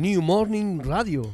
New 0.00 0.22
Morning 0.22 0.80
Radio. 0.80 1.28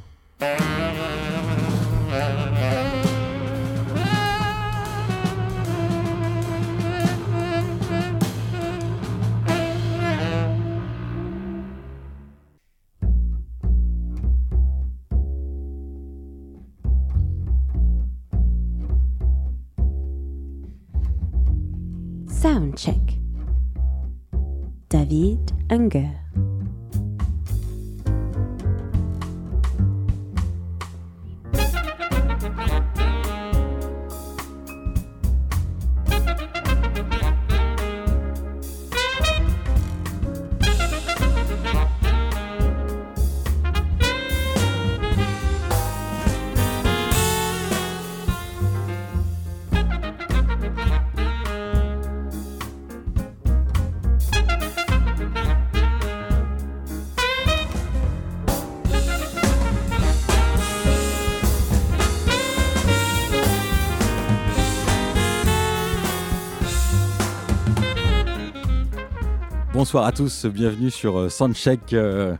Bonsoir 69.86 70.06
à 70.06 70.10
tous, 70.10 70.46
bienvenue 70.46 70.90
sur 70.90 71.16
euh, 71.16 71.28
Soundcheck. 71.28 71.92
euh, 71.92 72.36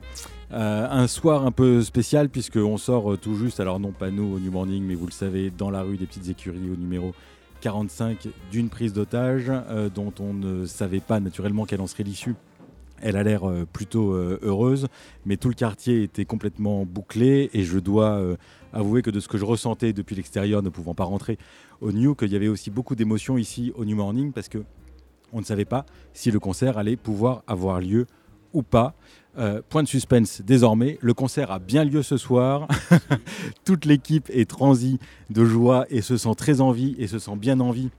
euh, 0.51 0.89
un 0.91 1.07
soir 1.07 1.47
un 1.47 1.53
peu 1.53 1.81
spécial 1.81 2.29
puisqu'on 2.29 2.77
sort 2.77 3.17
tout 3.19 3.37
juste, 3.37 3.61
alors 3.61 3.79
non 3.79 3.93
pas 3.93 4.11
nous 4.11 4.35
au 4.35 4.41
New 4.41 4.51
Morning, 4.51 4.83
mais 4.83 4.97
vous 4.97 5.07
le 5.07 5.13
savez, 5.13 5.51
dans 5.57 5.71
la 5.71 5.83
rue 5.83 5.97
des 5.97 6.07
Petites 6.07 6.29
Écuries 6.29 6.69
au 6.73 6.75
numéro 6.75 7.15
45 7.61 8.27
d'une 8.51 8.69
prise 8.69 8.93
d'otage 8.93 9.53
dont 9.95 10.13
on 10.19 10.35
ne 10.35 10.67
savait 10.67 10.99
pas 10.99 11.21
naturellement 11.21 11.67
quelle 11.67 11.81
en 11.81 11.87
serait 11.87 12.03
l'issue. 12.03 12.35
Elle 13.01 13.17
a 13.17 13.23
l'air 13.23 13.43
plutôt 13.73 14.13
heureuse, 14.13 14.89
mais 15.25 15.37
tout 15.37 15.49
le 15.49 15.55
quartier 15.55 16.03
était 16.03 16.25
complètement 16.25 16.85
bouclé 16.85 17.49
et 17.53 17.63
je 17.63 17.79
dois 17.79 18.21
avouer 18.73 19.03
que 19.03 19.11
de 19.11 19.21
ce 19.21 19.29
que 19.29 19.39
je 19.39 19.45
ressentais 19.45 19.93
depuis 19.93 20.17
l'extérieur, 20.17 20.65
ne 20.65 20.69
pouvant 20.69 20.95
pas 20.95 21.05
rentrer 21.05 21.39
au 21.81 21.93
New, 21.93 22.17
qu'il 22.17 22.33
y 22.33 22.37
avait 22.37 22.49
aussi 22.49 22.73
beaucoup 22.73 22.97
d'émotions 22.97 23.39
ici 23.39 23.73
au 23.77 23.85
New 23.85 23.95
Morning 23.95 24.33
parce 24.33 24.49
que 24.49 24.65
on 25.33 25.41
ne 25.41 25.45
savait 25.45 25.65
pas 25.65 25.87
si 26.13 26.31
le 26.31 26.39
concert 26.39 26.79
allait 26.79 26.97
pouvoir 26.97 27.43
avoir 27.47 27.81
lieu 27.81 28.07
ou 28.53 28.63
pas. 28.63 28.95
Euh, 29.39 29.61
point 29.69 29.83
de 29.83 29.89
suspense 29.89 30.41
désormais, 30.41 30.99
le 31.03 31.13
concert 31.13 31.51
a 31.51 31.59
bien 31.59 31.85
lieu 31.85 32.03
ce 32.03 32.17
soir. 32.17 32.67
Toute 33.65 33.85
l'équipe 33.85 34.31
est 34.31 34.49
transie 34.49 34.99
de 35.29 35.45
joie 35.45 35.85
et 35.91 36.01
se 36.01 36.17
sent 36.17 36.35
très 36.37 36.61
envie 36.63 36.97
et 36.99 37.07
se 37.07 37.19
sent 37.19 37.37
bien 37.37 37.61
envie 37.61 37.91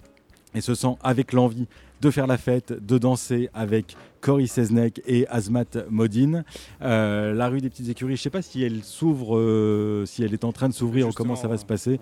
et 0.56 0.62
se 0.62 0.74
sent 0.74 0.96
avec 1.04 1.34
l'envie 1.34 1.68
de 2.02 2.10
faire 2.10 2.26
la 2.26 2.38
fête, 2.38 2.74
de 2.74 2.98
danser 2.98 3.50
avec 3.54 3.96
Cory 4.22 4.48
Seznek 4.48 5.02
et 5.06 5.28
Azmat 5.28 5.86
Modine. 5.90 6.44
Euh, 6.82 7.34
la 7.34 7.50
rue 7.50 7.60
des 7.60 7.70
Petites 7.70 7.90
Écuries, 7.90 8.16
je 8.16 8.22
ne 8.22 8.24
sais 8.24 8.30
pas 8.32 8.42
si 8.42 8.64
elle 8.64 8.84
s'ouvre, 8.84 9.38
euh, 9.38 10.06
si 10.08 10.24
elle 10.24 10.34
est 10.34 10.44
en 10.44 10.52
train 10.52 10.70
de 10.70 10.74
s'ouvrir 10.74 11.08
ou 11.08 11.12
comment 11.12 11.36
ça 11.36 11.48
va 11.48 11.58
se 11.58 11.66
passer. 11.66 12.00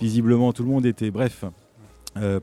Visiblement, 0.00 0.52
tout 0.54 0.62
le 0.62 0.68
monde 0.70 0.86
était, 0.86 1.10
bref, 1.10 1.44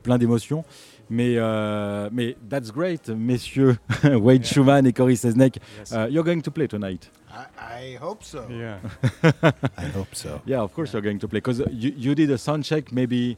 plein 0.02 0.18
d'émotions. 0.18 0.64
Mais, 1.08 1.36
euh, 1.38 2.08
mais 2.12 2.36
that's 2.48 2.70
great, 2.72 3.08
messieurs 3.10 3.76
Wade 4.04 4.44
Schuman 4.44 4.86
et 4.86 4.92
Cory 4.92 5.16
Seznec. 5.16 5.58
Uh, 5.92 6.08
you're 6.10 6.24
going 6.24 6.40
to 6.42 6.50
play 6.50 6.66
tonight. 6.66 7.08
I, 7.30 7.46
I 7.58 7.98
hope 8.00 8.24
so. 8.24 8.44
Yeah. 8.50 8.78
I 9.78 9.84
hope 9.94 10.14
so. 10.14 10.40
Yeah, 10.46 10.60
of 10.62 10.74
course 10.74 10.92
you're 10.92 11.02
going 11.02 11.20
to 11.20 11.28
play 11.28 11.38
because 11.38 11.60
you, 11.70 11.92
you 11.96 12.14
did 12.16 12.30
a 12.30 12.38
sound 12.38 12.64
check. 12.64 12.90
Maybe 12.92 13.36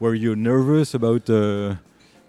were 0.00 0.14
you 0.14 0.36
nervous 0.36 0.92
about 0.92 1.30
uh, 1.30 1.76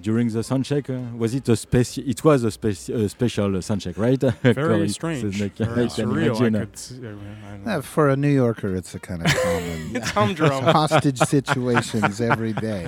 during 0.02 0.30
the 0.30 0.44
sound 0.44 0.64
check? 0.64 0.90
Uh, 0.90 1.00
was 1.18 1.34
it 1.36 1.50
a 1.50 1.58
special? 1.58 2.08
It 2.08 2.24
was 2.24 2.46
a, 2.46 2.48
speci- 2.48 2.94
a 2.96 3.10
special 3.10 3.62
sound 3.62 3.82
check, 3.82 3.98
right? 3.98 4.20
Very 4.44 4.88
strange. 4.90 5.24
Seznec, 5.24 5.60
I 5.60 5.66
Very 5.74 5.90
can 5.90 6.10
surreal. 6.10 6.40
imagine. 6.40 6.56
I 6.56 6.60
could, 6.60 6.74
s- 6.74 6.94
I 6.96 7.02
mean, 7.02 7.20
I 7.46 7.50
don't 7.52 7.66
know. 7.66 7.72
Uh, 7.72 7.82
for 7.82 8.10
a 8.10 8.16
New 8.16 8.30
Yorker, 8.30 8.76
it's 8.76 8.96
a 8.96 9.00
kind 9.00 9.26
of 9.26 9.34
common 9.36 9.96
it's 9.96 10.10
humdrum. 10.12 10.64
hostage 10.64 11.18
situations 11.20 12.22
every 12.22 12.54
day. 12.54 12.88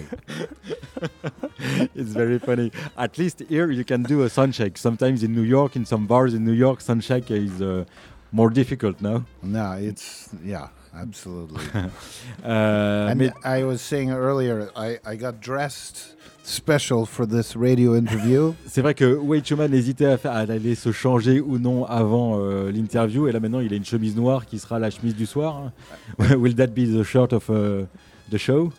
it's 1.95 2.11
very 2.11 2.39
funny. 2.39 2.71
At 2.97 3.17
least 3.17 3.43
here 3.49 3.71
you 3.71 3.83
can 3.83 4.03
do 4.03 4.23
a 4.23 4.29
sound 4.29 4.53
check. 4.53 4.77
Sometimes 4.77 5.23
in 5.23 5.33
New 5.33 5.43
York, 5.43 5.75
in 5.75 5.85
some 5.85 6.07
bars 6.07 6.33
in 6.33 6.45
New 6.45 6.53
York, 6.53 6.81
sound 6.81 7.03
check 7.03 7.31
is 7.31 7.61
uh, 7.61 7.85
more 8.31 8.49
difficult 8.49 9.01
now. 9.01 9.25
No, 9.41 9.73
it's 9.73 10.29
yeah, 10.43 10.67
absolutely. 10.95 11.63
Uh, 12.43 13.07
and 13.11 13.33
I 13.43 13.63
was 13.63 13.81
saying 13.81 14.11
earlier, 14.11 14.71
I, 14.75 14.97
I 15.05 15.15
got 15.15 15.39
dressed 15.39 16.15
special 16.43 17.05
for 17.05 17.27
this 17.27 17.55
radio 17.55 17.95
interview. 17.95 18.53
C'est 18.67 18.81
vrai 18.81 18.95
que 18.95 19.15
Wade 19.15 19.45
Schumann 19.45 19.73
hésitait 19.73 20.05
à, 20.05 20.17
faire, 20.17 20.31
à 20.31 20.39
aller 20.39 20.75
se 20.75 20.91
changer 20.91 21.39
ou 21.39 21.59
non 21.59 21.85
avant 21.85 22.39
euh, 22.39 22.71
l'interview 22.71 23.27
et 23.27 23.31
là 23.31 23.39
maintenant 23.39 23.59
il 23.59 23.71
a 23.73 23.75
une 23.75 23.85
chemise 23.85 24.15
noire 24.15 24.45
qui 24.47 24.57
sera 24.57 24.79
la 24.79 24.89
chemise 24.89 25.15
du 25.15 25.27
soir. 25.27 25.71
Will 26.17 26.55
that 26.55 26.67
be 26.67 26.85
the 26.85 27.03
shirt 27.03 27.31
of 27.33 27.49
uh, 27.49 27.85
the 28.31 28.37
show? 28.37 28.71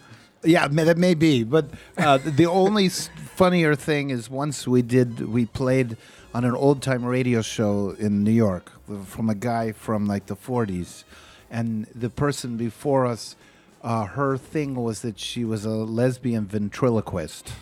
Yeah, 0.44 0.66
that 0.66 0.98
may 0.98 1.14
be, 1.14 1.44
but 1.44 1.66
uh, 1.96 2.18
the 2.18 2.46
only 2.46 2.88
funnier 2.88 3.76
thing 3.76 4.10
is 4.10 4.28
once 4.28 4.66
we 4.66 4.82
did, 4.82 5.28
we 5.28 5.46
played 5.46 5.96
on 6.34 6.44
an 6.44 6.54
old 6.54 6.82
time 6.82 7.04
radio 7.04 7.42
show 7.42 7.90
in 7.96 8.24
New 8.24 8.32
York 8.32 8.72
from 9.04 9.30
a 9.30 9.36
guy 9.36 9.70
from 9.70 10.06
like 10.06 10.26
the 10.26 10.34
40s, 10.34 11.04
and 11.48 11.86
the 11.94 12.10
person 12.10 12.56
before 12.56 13.06
us, 13.06 13.36
uh, 13.82 14.04
her 14.04 14.36
thing 14.36 14.74
was 14.74 15.02
that 15.02 15.18
she 15.18 15.44
was 15.44 15.64
a 15.64 15.70
lesbian 15.70 16.46
ventriloquist. 16.46 17.52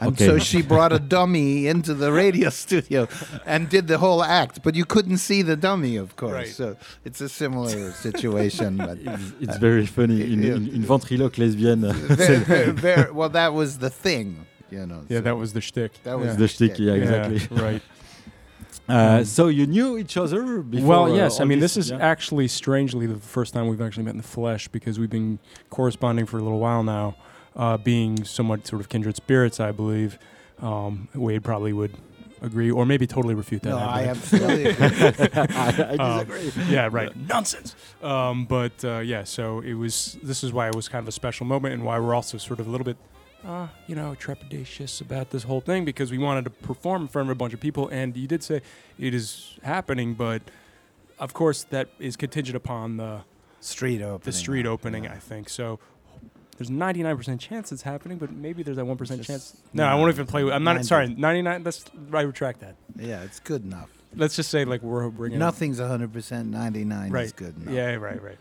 And 0.00 0.12
Okay. 0.12 0.26
so 0.26 0.38
she 0.38 0.62
brought 0.62 0.92
a 0.92 0.98
dummy 0.98 1.66
into 1.66 1.94
the 1.94 2.12
radio 2.12 2.50
studio 2.64 3.08
and 3.44 3.68
did 3.68 3.86
the 3.88 3.98
whole 3.98 4.22
act, 4.22 4.62
but 4.62 4.74
you 4.74 4.84
couldn't 4.84 5.18
see 5.18 5.42
the 5.42 5.56
dummy, 5.56 5.96
of 5.96 6.16
course. 6.16 6.32
Right. 6.32 6.48
So 6.48 6.76
it's 7.04 7.20
a 7.20 7.28
similar 7.28 7.92
situation, 7.92 8.76
but 8.86 8.98
It's, 8.98 9.32
it's 9.40 9.56
very 9.58 9.86
funny. 9.86 10.22
Une, 10.22 10.42
yeah. 10.42 10.54
une- 10.56 10.68
une 10.74 10.82
ventriloque 10.84 11.38
lesbienne. 11.38 11.92
very, 11.92 12.36
very, 12.38 12.70
very, 12.86 13.10
well, 13.12 13.28
that 13.30 13.52
was 13.54 13.78
the 13.78 13.90
thing, 13.90 14.46
you 14.70 14.86
know. 14.86 15.02
yeah, 15.08 15.18
so- 15.18 15.22
that 15.22 15.36
was 15.36 15.52
the 15.52 15.60
shtick. 15.60 15.92
That 16.04 16.18
was 16.18 16.28
yeah. 16.28 16.34
the 16.34 16.48
shtick, 16.48 16.78
yeah, 16.78 16.94
Yeah, 16.94 17.02
exactly. 17.26 17.56
right. 17.62 17.82
Uh, 18.88 19.24
so 19.24 19.48
you 19.48 19.66
knew 19.66 19.98
each 19.98 20.16
other 20.16 20.62
before? 20.62 20.86
well, 20.88 21.04
uh, 21.12 21.16
yes. 21.16 21.40
I 21.40 21.42
all 21.42 21.46
mean, 21.48 21.58
this 21.58 21.76
is 21.76 21.90
yeah? 21.90 21.96
actually 21.98 22.46
strangely 22.46 23.06
the 23.06 23.16
first 23.16 23.52
time 23.52 23.66
we've 23.66 23.80
actually 23.80 24.04
met 24.04 24.12
in 24.12 24.18
the 24.18 24.22
flesh 24.22 24.68
because 24.68 24.96
we've 24.98 25.10
been 25.10 25.40
corresponding 25.70 26.24
for 26.26 26.38
a 26.38 26.42
little 26.42 26.60
while 26.60 26.84
now, 26.84 27.16
uh, 27.56 27.76
being 27.78 28.24
somewhat 28.24 28.66
sort 28.66 28.80
of 28.80 28.88
kindred 28.88 29.16
spirits, 29.16 29.58
I 29.60 29.72
believe. 29.72 30.18
Um, 30.60 31.08
Wade 31.14 31.42
probably 31.44 31.72
would 31.72 31.94
agree, 32.42 32.70
or 32.70 32.84
maybe 32.86 33.06
totally 33.06 33.34
refute 33.34 33.62
that. 33.62 33.70
No, 33.70 33.78
I 33.78 34.04
absolutely 34.04 34.66
agree. 34.66 34.86
I, 35.34 35.96
I 35.96 35.96
Um, 35.96 36.26
disagree. 36.26 36.64
yeah, 36.74 36.88
right. 36.90 37.14
Nonsense. 37.16 37.74
Um, 38.02 38.44
but 38.44 38.84
uh, 38.84 38.98
yeah, 38.98 39.24
so 39.24 39.60
it 39.60 39.74
was. 39.74 40.18
This 40.22 40.44
is 40.44 40.52
why 40.52 40.68
it 40.68 40.74
was 40.74 40.88
kind 40.88 41.02
of 41.02 41.08
a 41.08 41.12
special 41.12 41.46
moment, 41.46 41.74
and 41.74 41.82
why 41.84 41.98
we're 41.98 42.14
also 42.14 42.38
sort 42.38 42.60
of 42.60 42.66
a 42.66 42.70
little 42.70 42.84
bit, 42.84 42.96
uh, 43.44 43.68
you 43.86 43.94
know, 43.94 44.14
trepidatious 44.18 45.00
about 45.00 45.30
this 45.30 45.44
whole 45.44 45.60
thing 45.60 45.84
because 45.84 46.10
we 46.10 46.18
wanted 46.18 46.44
to 46.44 46.50
perform 46.50 47.02
in 47.02 47.08
front 47.08 47.28
of 47.28 47.32
a 47.32 47.38
bunch 47.38 47.54
of 47.54 47.60
people, 47.60 47.88
and 47.88 48.16
you 48.16 48.26
did 48.28 48.42
say 48.42 48.60
it 48.98 49.14
is 49.14 49.58
happening, 49.62 50.14
but 50.14 50.42
of 51.18 51.32
course 51.32 51.62
that 51.64 51.88
is 51.98 52.14
contingent 52.16 52.54
upon 52.56 52.98
the 52.98 53.20
street 53.60 54.02
opening. 54.02 54.20
the 54.24 54.32
street 54.32 54.66
opening. 54.66 55.04
Yeah. 55.04 55.12
I 55.14 55.18
think 55.18 55.48
so. 55.48 55.78
There's 56.56 56.70
99% 56.70 57.38
chance 57.38 57.70
it's 57.72 57.82
happening, 57.82 58.18
but 58.18 58.32
maybe 58.32 58.62
there's 58.62 58.76
that 58.76 58.86
1% 58.86 58.98
Just- 59.16 59.26
chance. 59.26 59.56
No, 59.72 59.84
I 59.84 59.94
won't 59.94 60.12
even 60.12 60.26
play 60.26 60.42
with. 60.44 60.54
I'm 60.54 60.64
not 60.64 60.74
90. 60.76 60.86
sorry. 60.88 61.08
99. 61.14 61.62
That's 61.62 61.84
I 62.12 62.22
retract 62.22 62.60
that. 62.60 62.76
Yeah, 62.98 63.22
it's 63.22 63.40
good 63.40 63.64
enough. 63.64 63.90
Let's 64.14 64.36
just 64.36 64.50
say 64.50 64.64
like 64.64 64.82
we're 64.82 65.10
bringing 65.10 65.38
Nothing's 65.38 65.78
100%. 65.78 66.46
99 66.46 67.10
right. 67.10 67.24
is 67.24 67.32
good 67.32 67.56
enough. 67.60 67.74
Yeah, 67.74 67.94
right, 67.96 68.22
right. 68.22 68.38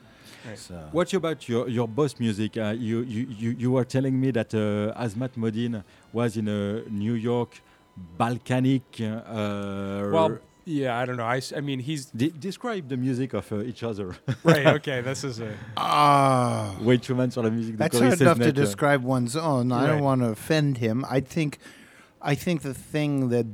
So. 0.56 0.76
What 0.92 1.12
about 1.14 1.50
your, 1.50 1.68
your 1.68 1.88
boss 1.88 2.20
music? 2.20 2.56
Uh, 2.56 2.76
you, 2.78 3.02
you, 3.02 3.26
you, 3.30 3.50
you 3.58 3.72
were 3.72 3.84
telling 3.84 4.20
me 4.20 4.30
that 4.32 4.54
uh, 4.54 4.94
Hazmat 5.02 5.32
Modine 5.32 5.84
was 6.14 6.38
in 6.38 6.48
a 6.48 6.82
New 6.88 7.14
York 7.16 7.60
Balkanic. 8.20 8.82
Uh, 9.02 10.12
Well, 10.12 10.38
yeah, 10.66 10.98
I 11.00 11.06
don't 11.06 11.18
know. 11.18 11.26
I, 11.26 11.42
I 11.56 11.62
mean, 11.62 11.80
he's 11.80 12.06
de- 12.08 12.32
describe 12.32 12.90
the 12.90 12.98
music 12.98 13.34
of 13.34 13.52
uh, 13.52 13.62
each 13.62 13.84
other. 13.84 14.16
right. 14.44 14.66
Okay, 14.78 15.02
this 15.02 15.24
is 15.24 15.40
a 15.40 15.54
Ah. 15.78 16.76
Wade 16.82 17.02
Schuman 17.04 17.32
sur 17.32 17.44
la 17.44 17.50
musique 17.50 17.74
de 17.74 17.78
That's 17.78 17.98
Cory 17.98 18.10
hard 18.10 18.22
enough 18.22 18.38
to 18.40 18.50
uh, 18.50 18.52
describe 18.52 19.04
one's 19.04 19.36
own. 19.36 19.72
I 19.72 19.88
don't 19.88 20.04
want 20.04 20.22
to 20.22 20.30
offend 20.30 20.78
him. 20.80 21.06
I 21.10 21.20
think, 21.20 21.60
I 22.22 22.36
think 22.36 22.62
the 22.64 22.74
thing 22.74 23.30
that, 23.30 23.46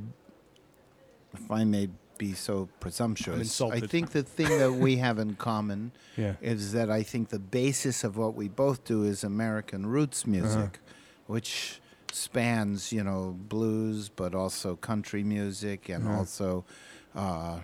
if 1.34 1.50
I 1.50 1.64
may 1.64 1.88
be 2.18 2.34
so 2.34 2.68
presumptuous. 2.80 3.60
I 3.60 3.80
think 3.80 4.10
the 4.10 4.22
thing 4.22 4.58
that 4.58 4.72
we 4.74 4.96
have 4.96 5.18
in 5.18 5.34
common 5.34 5.92
Yeah. 6.16 6.34
is 6.40 6.72
that 6.72 6.88
I 6.90 7.02
think 7.02 7.30
the 7.30 7.38
basis 7.40 8.04
of 8.04 8.16
what 8.16 8.34
we 8.34 8.48
both 8.48 8.84
do 8.84 9.02
is 9.04 9.24
American 9.24 9.86
roots 9.86 10.26
music, 10.26 10.58
Uh-huh. 10.78 10.92
which 11.26 11.80
spans, 12.12 12.92
you 12.92 13.02
know, 13.02 13.34
blues, 13.48 14.08
but 14.10 14.34
also 14.34 14.76
country 14.76 15.24
music, 15.24 15.88
and 15.88 16.06
Uh-huh. 16.06 16.18
also, 16.18 16.64
uh, 17.14 17.60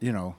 you 0.00 0.12
know, 0.12 0.36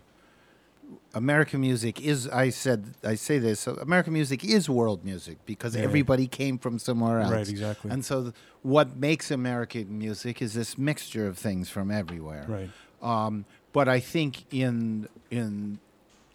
American 1.13 1.61
music 1.61 2.01
is. 2.01 2.27
I 2.29 2.49
said 2.49 2.93
I 3.03 3.15
say 3.15 3.39
this. 3.39 3.67
American 3.67 4.13
music 4.13 4.43
is 4.43 4.69
world 4.69 5.03
music 5.03 5.37
because 5.45 5.75
Yeah. 5.75 5.83
everybody 5.83 6.27
came 6.27 6.57
from 6.57 6.79
somewhere 6.79 7.19
else. 7.21 7.31
Right, 7.31 7.49
exactly. 7.49 7.91
And 7.91 8.05
so, 8.05 8.23
th- 8.23 8.33
what 8.61 8.95
makes 8.97 9.31
American 9.31 9.97
music 9.97 10.41
is 10.41 10.53
this 10.53 10.77
mixture 10.77 11.27
of 11.27 11.37
things 11.37 11.69
from 11.69 11.91
everywhere. 11.91 12.45
right. 12.47 12.69
Um, 13.01 13.45
but 13.73 13.87
I 13.87 13.99
think 13.99 14.45
in 14.51 15.07
in 15.29 15.79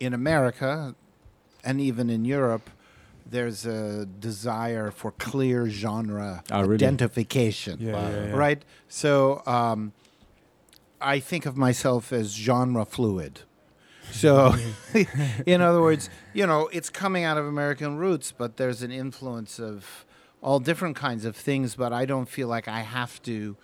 in 0.00 0.14
America, 0.14 0.94
and 1.64 1.80
even 1.80 2.10
in 2.10 2.24
Europe, 2.24 2.70
there's 3.28 3.64
a 3.66 4.06
desire 4.06 4.90
for 4.90 5.12
clear 5.12 5.68
genre 5.68 6.42
really? 6.50 6.74
identification. 6.74 7.78
Yeah, 7.80 7.92
yeah, 7.92 8.26
yeah. 8.26 8.36
Right. 8.36 8.62
So 8.88 9.42
um, 9.46 9.92
I 11.02 11.20
think 11.20 11.46
of 11.46 11.56
myself 11.56 12.12
as 12.12 12.34
genre 12.34 12.84
fluid. 12.84 13.40
So, 14.10 14.54
in 15.46 15.60
other 15.60 15.80
words, 15.80 16.10
you 16.32 16.46
know, 16.46 16.68
it's 16.72 16.90
coming 16.90 17.24
out 17.24 17.38
of 17.38 17.46
American 17.46 17.96
roots, 17.96 18.32
but 18.32 18.56
there's 18.56 18.82
an 18.82 18.90
influence 18.90 19.58
of 19.58 20.04
all 20.42 20.60
different 20.60 20.96
kinds 20.96 21.24
of 21.24 21.36
things. 21.36 21.74
But 21.74 21.92
I 21.92 22.04
don't 22.04 22.28
feel 22.28 22.48
like 22.48 22.68
I 22.68 22.80
have 22.80 23.22
to 23.22 23.56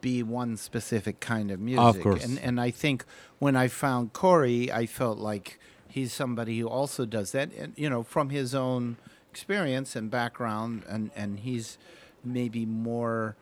be 0.00 0.22
one 0.22 0.56
specific 0.56 1.20
kind 1.20 1.50
of 1.50 1.60
music. 1.60 1.84
Of 1.84 2.00
course. 2.00 2.24
And 2.24 2.38
and 2.40 2.60
I 2.60 2.70
think 2.70 3.04
when 3.38 3.56
I 3.56 3.68
found 3.68 4.12
Cory, 4.12 4.70
I 4.72 4.86
felt 4.86 5.18
like 5.18 5.58
he's 5.88 6.12
somebody 6.12 6.58
who 6.58 6.68
also 6.68 7.06
does 7.06 7.32
that, 7.32 7.52
and 7.54 7.72
you 7.76 7.88
know, 7.88 8.02
from 8.02 8.30
his 8.30 8.54
own 8.54 8.96
experience 9.30 9.96
and 9.96 10.10
background, 10.10 10.84
and 10.88 11.10
and 11.14 11.40
he's 11.40 11.78
maybe 12.24 12.66
more 12.66 13.36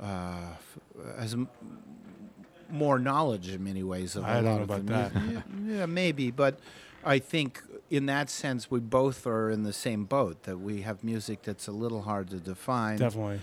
uh, 0.00 0.54
has 1.18 1.36
more 2.70 2.98
knowledge 2.98 3.48
in 3.48 3.62
many 3.64 3.82
ways 3.82 4.16
of 4.16 4.24
I 4.24 4.38
a 4.38 4.42
don't 4.42 4.44
lot 4.44 4.56
know 4.56 4.62
of 4.74 4.86
the 4.86 4.92
about 4.92 5.12
that. 5.12 5.22
yeah, 5.30 5.40
yeah, 5.78 5.86
maybe, 5.86 6.30
but 6.30 6.58
I 7.04 7.18
think 7.18 7.62
in 7.90 8.06
that 8.06 8.28
sense 8.30 8.70
we 8.70 8.80
both 8.80 9.26
are 9.26 9.50
in 9.50 9.62
the 9.62 9.72
same 9.72 10.04
boat 10.04 10.42
that 10.44 10.58
we 10.58 10.82
have 10.82 11.04
music 11.04 11.42
that's 11.42 11.68
a 11.68 11.72
little 11.72 12.02
hard 12.02 12.30
to 12.30 12.36
define. 12.38 12.98
Definitely. 12.98 13.40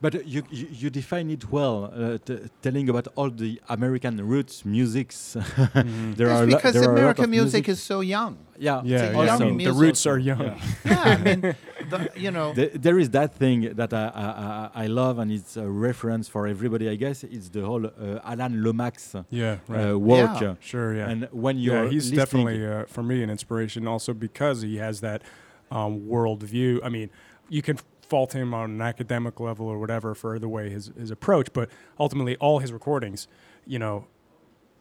But 0.00 0.14
uh, 0.14 0.18
you, 0.24 0.42
you 0.50 0.66
you 0.80 0.90
define 0.90 1.30
it 1.30 1.50
well, 1.50 1.76
uh, 1.92 2.18
t- 2.24 2.38
telling 2.62 2.88
about 2.88 3.08
all 3.16 3.30
the 3.30 3.60
American 3.68 4.16
roots 4.26 4.64
musics. 4.64 5.36
Mm-hmm. 5.76 6.12
there 6.14 6.28
It's 6.28 6.40
are 6.40 6.46
because 6.46 6.74
there 6.74 6.82
are 6.82 6.86
a 6.86 6.88
lot 6.94 6.98
American 7.00 7.24
of 7.24 7.30
music, 7.30 7.68
is 7.68 7.80
so 7.82 8.00
young. 8.00 8.36
yeah 8.58 8.82
Yeah, 8.84 8.98
a 8.98 9.12
yeah. 9.12 9.24
young 9.30 9.42
I 9.42 9.50
mean, 9.50 9.68
the 9.68 9.72
roots 9.84 10.06
are 10.06 10.18
young. 10.18 10.40
Yeah. 10.40 10.58
Yeah, 10.84 11.02
I 11.14 11.16
mean, 11.26 11.40
the, 11.90 11.98
you 12.24 12.30
know, 12.30 12.52
There, 12.58 12.70
there 12.86 12.98
is 12.98 13.08
that 13.10 13.30
thing 13.42 13.60
that 13.80 13.92
I, 13.92 14.04
I, 14.24 14.26
I- 14.50 14.70
I 14.84 14.86
love, 14.88 15.18
and 15.22 15.30
it's 15.38 15.56
a 15.56 15.68
reference 15.88 16.26
for 16.28 16.46
everybody, 16.46 16.86
I 16.94 16.96
guess. 17.04 17.24
It's 17.24 17.48
the 17.56 17.62
whole 17.68 17.84
uh, 17.86 18.30
Alan 18.32 18.62
Lomax 18.64 19.14
uh, 19.14 19.22
Yeah, 19.30 19.58
right. 19.68 19.94
work. 19.94 20.40
Yeah. 20.40 20.50
uh, 20.50 20.70
sure, 20.70 20.90
yeah. 20.98 21.10
And 21.10 21.28
when 21.44 21.56
you're 21.58 21.84
yeah, 21.84 21.90
he's 21.94 22.10
definitely 22.10 22.58
uh, 22.66 22.84
for 22.94 23.02
me 23.10 23.22
an 23.22 23.30
inspiration. 23.30 23.86
Also 23.94 24.12
because 24.14 24.58
he 24.62 24.76
has 24.86 25.00
that 25.00 25.20
um, 25.70 25.92
world 26.06 26.42
view. 26.42 26.80
I 26.86 26.88
mean, 26.96 27.08
you 27.48 27.62
can 27.62 27.76
fault 28.08 28.34
him 28.34 28.54
on 28.54 28.70
an 28.70 28.80
academic 28.82 29.40
level 29.40 29.66
or 29.66 29.78
whatever 29.78 30.14
for 30.14 30.38
the 30.38 30.48
way 30.48 30.70
his 30.70 30.90
his 30.98 31.10
approach, 31.10 31.48
but 31.52 31.68
ultimately, 31.98 32.36
all 32.36 32.58
his 32.60 32.72
recordings, 32.72 33.26
you 33.66 33.78
know. 33.78 34.06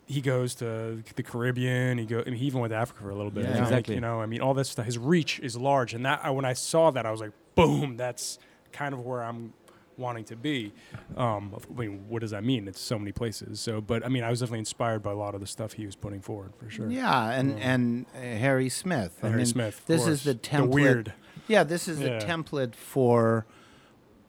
He 0.08 0.22
goes 0.22 0.54
to 0.56 1.02
the 1.16 1.24
Caribbean. 1.24 1.98
He 1.98 2.06
go. 2.06 2.20
I 2.22 2.26
mean, 2.26 2.36
he 2.36 2.46
even 2.46 2.60
went 2.62 2.70
to 2.70 2.78
Africa 2.78 3.02
for 3.02 3.10
a 3.10 3.16
little 3.16 3.32
bit. 3.32 3.46
Yeah, 3.46 3.60
exactly. 3.64 3.96
You 3.96 4.02
know, 4.02 4.22
I 4.22 4.28
mean, 4.28 4.40
all 4.40 4.54
this 4.54 4.70
stuff. 4.70 4.86
His 4.86 5.00
reach 5.00 5.40
is 5.40 5.58
large, 5.58 5.96
and 5.96 6.06
that 6.06 6.20
I, 6.24 6.30
when 6.30 6.46
I 6.46 6.54
saw 6.54 6.92
that, 6.92 7.08
I 7.08 7.12
was 7.12 7.22
like, 7.22 7.32
boom. 7.56 7.98
That's 7.98 8.38
kind 8.72 8.94
of 8.94 9.00
where 9.04 9.24
I'm 9.24 9.54
wanting 9.98 10.26
to 10.26 10.36
be. 10.36 10.74
Um, 11.18 11.56
I 11.76 11.80
mean, 11.82 12.06
what 12.08 12.20
does 12.22 12.30
that 12.30 12.44
mean? 12.44 12.68
It's 12.68 12.80
so 12.80 13.00
many 13.00 13.14
places. 13.14 13.60
So, 13.60 13.82
but 13.82 14.06
I 14.06 14.10
mean, 14.10 14.24
I 14.24 14.30
was 14.30 14.42
definitely 14.42 14.60
inspired 14.60 15.02
by 15.02 15.10
a 15.10 15.16
lot 15.16 15.34
of 15.34 15.42
the 15.42 15.48
stuff 15.48 15.74
he 15.74 15.88
was 15.88 15.96
putting 15.96 16.22
forward 16.22 16.54
for 16.60 16.70
sure. 16.70 16.88
yeah, 16.88 17.32
and 17.32 17.58
Yeah. 17.58 17.72
and 17.74 18.06
uh, 18.16 18.20
Harry 18.20 18.70
Smith. 18.70 19.18
I 19.24 19.28
Harry 19.30 19.38
mean, 19.38 19.46
Smith. 19.48 19.82
This 19.88 20.06
is 20.06 20.24
the 20.24 20.36
template. 20.36 20.62
The 20.62 20.68
weird. 20.68 21.14
Yeah, 21.48 21.64
this 21.64 21.88
is 21.88 22.00
Yeah. 22.00 22.18
the 22.20 22.26
template 22.26 22.76
for 22.76 23.46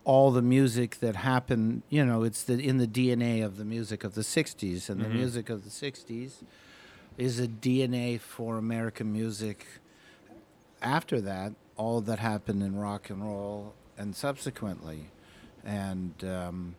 all 0.05 0.31
the 0.31 0.43
music 0.43 0.99
that 1.01 1.17
happened. 1.17 1.83
You 1.89 2.05
know, 2.05 2.23
it's 2.23 2.43
the 2.43 2.55
in 2.59 2.79
the 2.79 2.87
DNA 2.87 3.43
of 3.45 3.57
the 3.57 3.65
music 3.65 4.05
of 4.05 4.15
the 4.15 4.23
'60s, 4.23 4.89
and 4.89 5.01
Mhm. 5.01 5.05
the 5.05 5.09
music 5.11 5.51
of 5.51 5.65
the 5.65 5.71
'60s 5.71 6.43
is 7.17 7.41
a 7.41 7.49
DNA 7.49 8.19
for 8.19 8.59
American 8.59 9.13
music. 9.13 9.67
After 10.83 11.21
that, 11.23 11.55
all 11.77 12.01
that 12.03 12.19
happened 12.19 12.63
in 12.63 12.77
rock 12.77 13.09
and 13.11 13.23
roll, 13.25 13.75
and 13.97 14.15
subsequently, 14.15 15.11
and 15.65 16.23
um, 16.25 16.77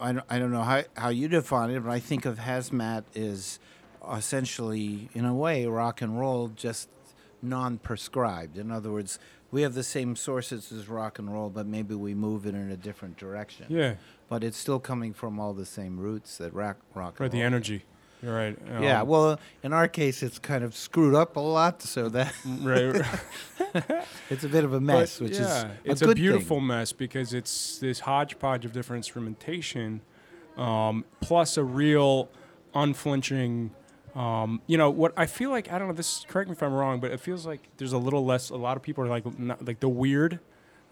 I 0.00 0.12
don't, 0.12 0.24
I 0.28 0.38
don't 0.40 0.50
know 0.50 0.62
how 0.62 0.82
how 0.96 1.08
you 1.08 1.28
define 1.28 1.70
it, 1.70 1.80
but 1.80 1.90
I 1.90 2.00
think 2.00 2.24
of 2.26 2.38
hazmat 2.38 3.04
is 3.14 3.58
essentially, 4.12 5.08
in 5.14 5.24
a 5.24 5.34
way, 5.34 5.64
rock 5.66 6.02
and 6.02 6.18
roll 6.18 6.48
just 6.48 6.88
non-prescribed. 7.44 8.56
In 8.58 8.70
other 8.70 8.90
words, 8.90 9.18
we 9.50 9.62
have 9.62 9.74
the 9.74 9.82
same 9.84 10.16
sources 10.16 10.72
as 10.72 10.88
rock 10.88 11.18
and 11.18 11.32
roll, 11.32 11.50
but 11.50 11.66
maybe 11.66 11.94
we 11.94 12.14
move 12.14 12.46
it 12.46 12.54
in 12.54 12.70
a 12.70 12.76
different 12.76 13.16
direction. 13.16 13.66
Yeah, 13.68 13.94
But 14.28 14.42
it's 14.42 14.56
still 14.56 14.80
coming 14.80 15.12
from 15.12 15.38
all 15.38 15.52
the 15.54 15.66
same 15.66 15.98
roots 15.98 16.38
that 16.38 16.52
rock 16.54 16.78
rock. 16.94 17.20
right. 17.20 17.30
The 17.30 17.42
energy. 17.42 17.84
You're 18.22 18.34
right. 18.34 18.58
Yeah. 18.80 19.02
Um, 19.02 19.08
Well, 19.08 19.38
in 19.62 19.72
our 19.74 19.86
case, 19.86 20.22
it's 20.22 20.38
kind 20.38 20.64
of 20.64 20.74
screwed 20.74 21.14
up 21.14 21.36
a 21.36 21.40
lot, 21.40 21.82
so 21.82 22.08
that 22.08 22.34
right. 22.60 23.04
it's 24.30 24.44
a 24.44 24.48
bit 24.48 24.64
of 24.64 24.72
a 24.72 24.80
mess, 24.80 25.18
But, 25.18 25.24
which 25.28 25.38
yeah, 25.38 25.40
is 25.44 25.62
a 25.64 25.70
it's 25.84 26.02
a 26.02 26.14
beautiful 26.14 26.56
Thing. 26.56 26.66
mess 26.68 26.92
because 26.92 27.34
it's 27.34 27.78
this 27.78 28.00
hodgepodge 28.00 28.64
of 28.64 28.72
different 28.72 29.00
instrumentation, 29.00 30.00
um, 30.56 31.04
plus 31.20 31.56
a 31.58 31.64
real 31.64 32.30
unflinching. 32.74 33.70
Um, 34.14 34.60
you 34.66 34.78
know 34.78 34.90
what 34.90 35.12
I 35.16 35.26
feel 35.26 35.50
like? 35.50 35.72
I 35.72 35.78
don't 35.78 35.88
know. 35.88 35.94
This 35.94 36.24
correct 36.28 36.48
me 36.48 36.52
if 36.54 36.62
I'm 36.62 36.72
wrong, 36.72 37.00
but 37.00 37.10
it 37.10 37.18
feels 37.20 37.46
like 37.46 37.60
there's 37.78 37.92
a 37.92 37.98
little 37.98 38.24
less. 38.24 38.50
A 38.50 38.56
lot 38.56 38.76
of 38.76 38.82
people 38.82 39.02
are 39.04 39.08
like 39.08 39.38
not, 39.38 39.64
like 39.66 39.80
the 39.80 39.88
weird. 39.88 40.38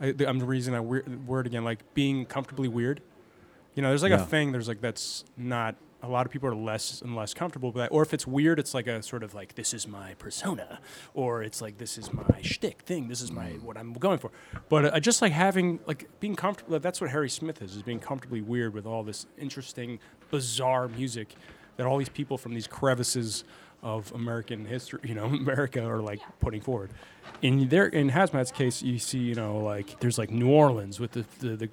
I, 0.01 0.11
the, 0.11 0.29
I'm 0.29 0.39
the 0.41 0.45
reason 0.47 0.75
I 0.75 0.81
weird, 0.81 1.27
word 1.29 1.46
again 1.46 1.63
like 1.65 1.94
being 1.94 2.27
comfortably 2.27 2.67
weird. 2.69 3.01
You 3.77 3.82
know, 3.82 3.89
there's 3.91 4.03
like 4.03 4.11
Yeah. 4.11 4.23
a 4.23 4.27
thing. 4.27 4.51
There's 4.53 4.69
like 4.69 4.81
that's 4.81 5.25
not. 5.37 5.77
A 6.05 6.08
lot 6.08 6.27
of 6.27 6.32
people 6.32 6.49
are 6.49 6.55
less 6.56 7.01
and 7.01 7.15
less 7.15 7.32
comfortable 7.32 7.69
with 7.69 7.77
that. 7.77 7.93
Or 7.93 8.03
if 8.03 8.13
it's 8.13 8.27
weird, 8.27 8.58
it's 8.58 8.75
like 8.75 8.89
a 8.89 9.01
sort 9.05 9.23
of 9.23 9.35
like 9.35 9.55
this 9.55 9.73
is 9.73 9.87
my 9.87 10.15
persona, 10.15 10.81
or 11.15 11.44
it's 11.44 11.63
like 11.63 11.79
this 11.79 11.96
is 11.96 12.13
my 12.13 12.43
shtick 12.43 12.82
thing. 12.82 13.06
This 13.06 13.20
is 13.20 13.31
my 13.31 13.51
what 13.63 13.77
I'm 13.79 13.93
going 13.93 14.19
for. 14.19 14.32
But 14.69 14.87
uh, 14.87 14.99
just 14.99 15.23
like 15.23 15.31
having 15.31 15.79
like 15.87 16.08
being 16.19 16.35
comfortable. 16.35 16.81
That's 16.81 17.01
what 17.01 17.11
Harry 17.11 17.31
Smith 17.31 17.63
is. 17.63 17.77
Is 17.77 17.82
being 17.85 18.01
comfortably 18.01 18.41
weird 18.41 18.75
with 18.75 18.85
all 18.85 19.05
this 19.05 19.27
interesting, 19.39 20.01
bizarre 20.32 20.89
music 20.89 21.37
that 21.76 21.86
all 21.86 21.98
these 21.98 22.08
people 22.08 22.36
from 22.38 22.55
these 22.55 22.67
crevices 22.67 23.44
of 23.82 24.12
American 24.14 24.64
history, 24.64 25.00
you 25.02 25.14
know, 25.14 25.24
America 25.44 25.84
are 25.84 26.00
like 26.00 26.20
putting 26.41 26.60
forward. 26.60 26.91
In 27.41 27.69
there, 27.69 27.86
in 27.86 28.10
Hazmat's 28.10 28.52
case, 28.52 28.82
you 28.82 28.98
see, 28.98 29.19
you 29.19 29.34
know, 29.34 29.58
like 29.58 29.98
there's 30.00 30.19
like 30.19 30.31
New 30.31 30.50
Orleans 30.50 31.00
with 31.00 31.12
the 31.12 31.24
the, 31.41 31.56
the, 31.56 31.69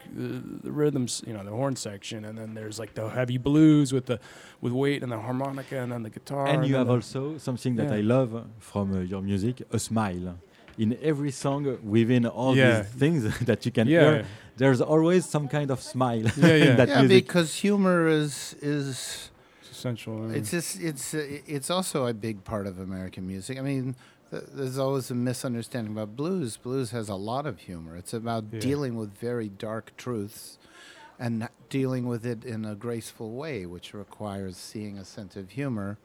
the 0.64 0.72
rhythms, 0.72 1.22
you 1.28 1.34
know, 1.34 1.44
the 1.44 1.52
horn 1.52 1.76
section, 1.76 2.26
and 2.26 2.38
then 2.38 2.54
there's 2.56 2.80
like 2.80 2.94
the 2.96 3.08
heavy 3.10 3.38
blues 3.38 3.94
with 3.94 4.06
the 4.08 4.20
with 4.62 4.74
weight 4.74 5.04
and 5.04 5.12
the 5.12 5.20
harmonica 5.20 5.78
and 5.82 5.92
then 5.92 6.02
the 6.04 6.10
guitar. 6.10 6.48
And 6.48 6.66
you 6.66 6.76
have 6.76 6.88
the- 6.88 6.94
also 6.94 7.38
something 7.38 7.76
that 7.76 7.90
Yeah. 7.90 7.98
I 7.98 8.02
love 8.02 8.32
from 8.60 8.94
uh, 8.96 9.00
your 9.02 9.22
music, 9.22 9.62
a 9.72 9.78
smile. 9.80 10.38
In 10.78 10.98
every 11.04 11.32
song, 11.32 11.78
within 11.84 12.26
all 12.26 12.56
Yeah. 12.56 12.82
these 12.82 12.92
things 13.02 13.40
that 13.50 13.66
you 13.66 13.72
can 13.72 13.88
yeah, 13.88 14.00
hear, 14.00 14.26
there's 14.58 14.82
always 14.82 15.26
some 15.26 15.48
kind 15.48 15.70
of 15.72 15.82
smile 15.82 16.24
Yeah, 16.38 16.48
yeah. 16.56 16.66
in 16.72 16.78
that 16.78 16.88
Yeah, 16.90 17.02
music. 17.02 17.28
because 17.28 17.54
humor 17.56 18.08
is 18.08 18.56
is 18.62 18.88
it's 18.88 19.29
essential. 19.80 20.32
It's 20.32 20.52
just 20.52 20.80
it's 20.82 21.14
uh, 21.14 21.26
it's 21.48 21.70
also 21.70 22.06
a 22.08 22.14
big 22.14 22.44
part 22.44 22.68
of 22.68 22.80
American 22.80 23.26
music. 23.28 23.58
I 23.58 23.62
mean, 23.62 23.96
th- 24.32 24.44
there's 24.54 24.78
always 24.78 25.10
a 25.12 25.16
misunderstanding 25.16 25.94
about 25.94 26.16
blues. 26.16 26.58
Blues 26.58 26.92
has 26.92 27.10
a 27.10 27.16
lot 27.16 27.46
of 27.46 27.60
humor. 27.60 27.96
It's 27.96 28.14
about 28.14 28.46
Yeah. 28.52 28.60
dealing 28.60 28.96
with 28.96 29.12
very 29.18 29.50
dark 29.50 29.96
truths 29.98 30.58
and 31.18 31.48
dealing 31.70 32.08
with 32.08 32.26
it 32.26 32.46
in 32.46 32.66
a 32.66 32.76
graceful 32.76 33.32
way, 33.32 33.66
which 33.66 33.94
requires 33.94 34.56
seeing 34.58 34.98
a 34.98 35.06
sense 35.06 35.36
of 35.36 35.52
humor. 35.52 35.98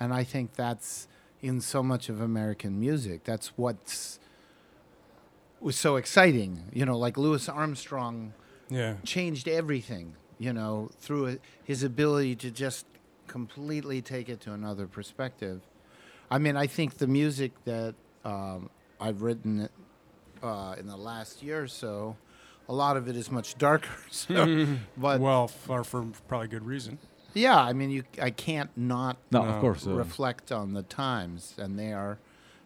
And 0.00 0.12
I 0.12 0.24
think 0.24 0.54
that's 0.54 1.08
in 1.42 1.60
so 1.60 1.82
much 1.82 2.08
of 2.08 2.20
American 2.20 2.78
music. 2.80 3.24
That's 3.24 3.48
what's 3.56 4.18
was 5.60 5.76
so 5.76 5.96
exciting. 5.96 6.64
You 6.72 6.84
know, 6.86 6.98
like 6.98 7.16
Louis 7.16 7.48
Armstrong 7.48 8.32
yeah, 8.68 8.94
changed 9.04 9.48
everything, 9.48 10.14
you 10.38 10.52
know, 10.52 10.90
through 11.00 11.26
it, 11.26 11.40
his 11.64 11.82
ability 11.82 12.36
to 12.36 12.50
just 12.50 12.84
completely 13.26 14.02
take 14.02 14.28
it 14.28 14.40
to 14.42 14.52
another 14.52 14.86
perspective. 14.86 15.60
I 16.30 16.38
mean, 16.38 16.56
I 16.56 16.66
think 16.66 16.98
the 16.98 17.06
music 17.06 17.52
that 17.64 17.94
um, 18.24 18.70
I've 19.00 19.22
written 19.22 19.68
uh, 20.42 20.74
in 20.78 20.86
the 20.86 20.96
last 20.96 21.42
year 21.42 21.62
or 21.62 21.68
so, 21.68 22.16
a 22.68 22.72
lot 22.74 22.96
of 22.96 23.08
it 23.08 23.16
is 23.16 23.30
much 23.30 23.56
darker. 23.58 23.88
So, 24.10 24.66
but 24.96 25.20
well, 25.20 25.48
for, 25.48 25.84
for 25.84 26.04
probably 26.28 26.48
good 26.48 26.66
reason. 26.66 26.98
Yeah, 27.34 27.60
I 27.60 27.74
mean, 27.74 27.90
you. 27.90 28.02
I 28.20 28.30
can't 28.30 28.70
not 28.76 29.18
No, 29.30 29.42
No. 29.42 29.48
of 29.50 29.60
course. 29.60 29.86
uh, 29.86 29.90
reflect 29.90 30.50
on 30.50 30.72
the 30.72 30.82
times, 30.82 31.54
and 31.58 31.78
they 31.78 31.92
are 31.92 32.18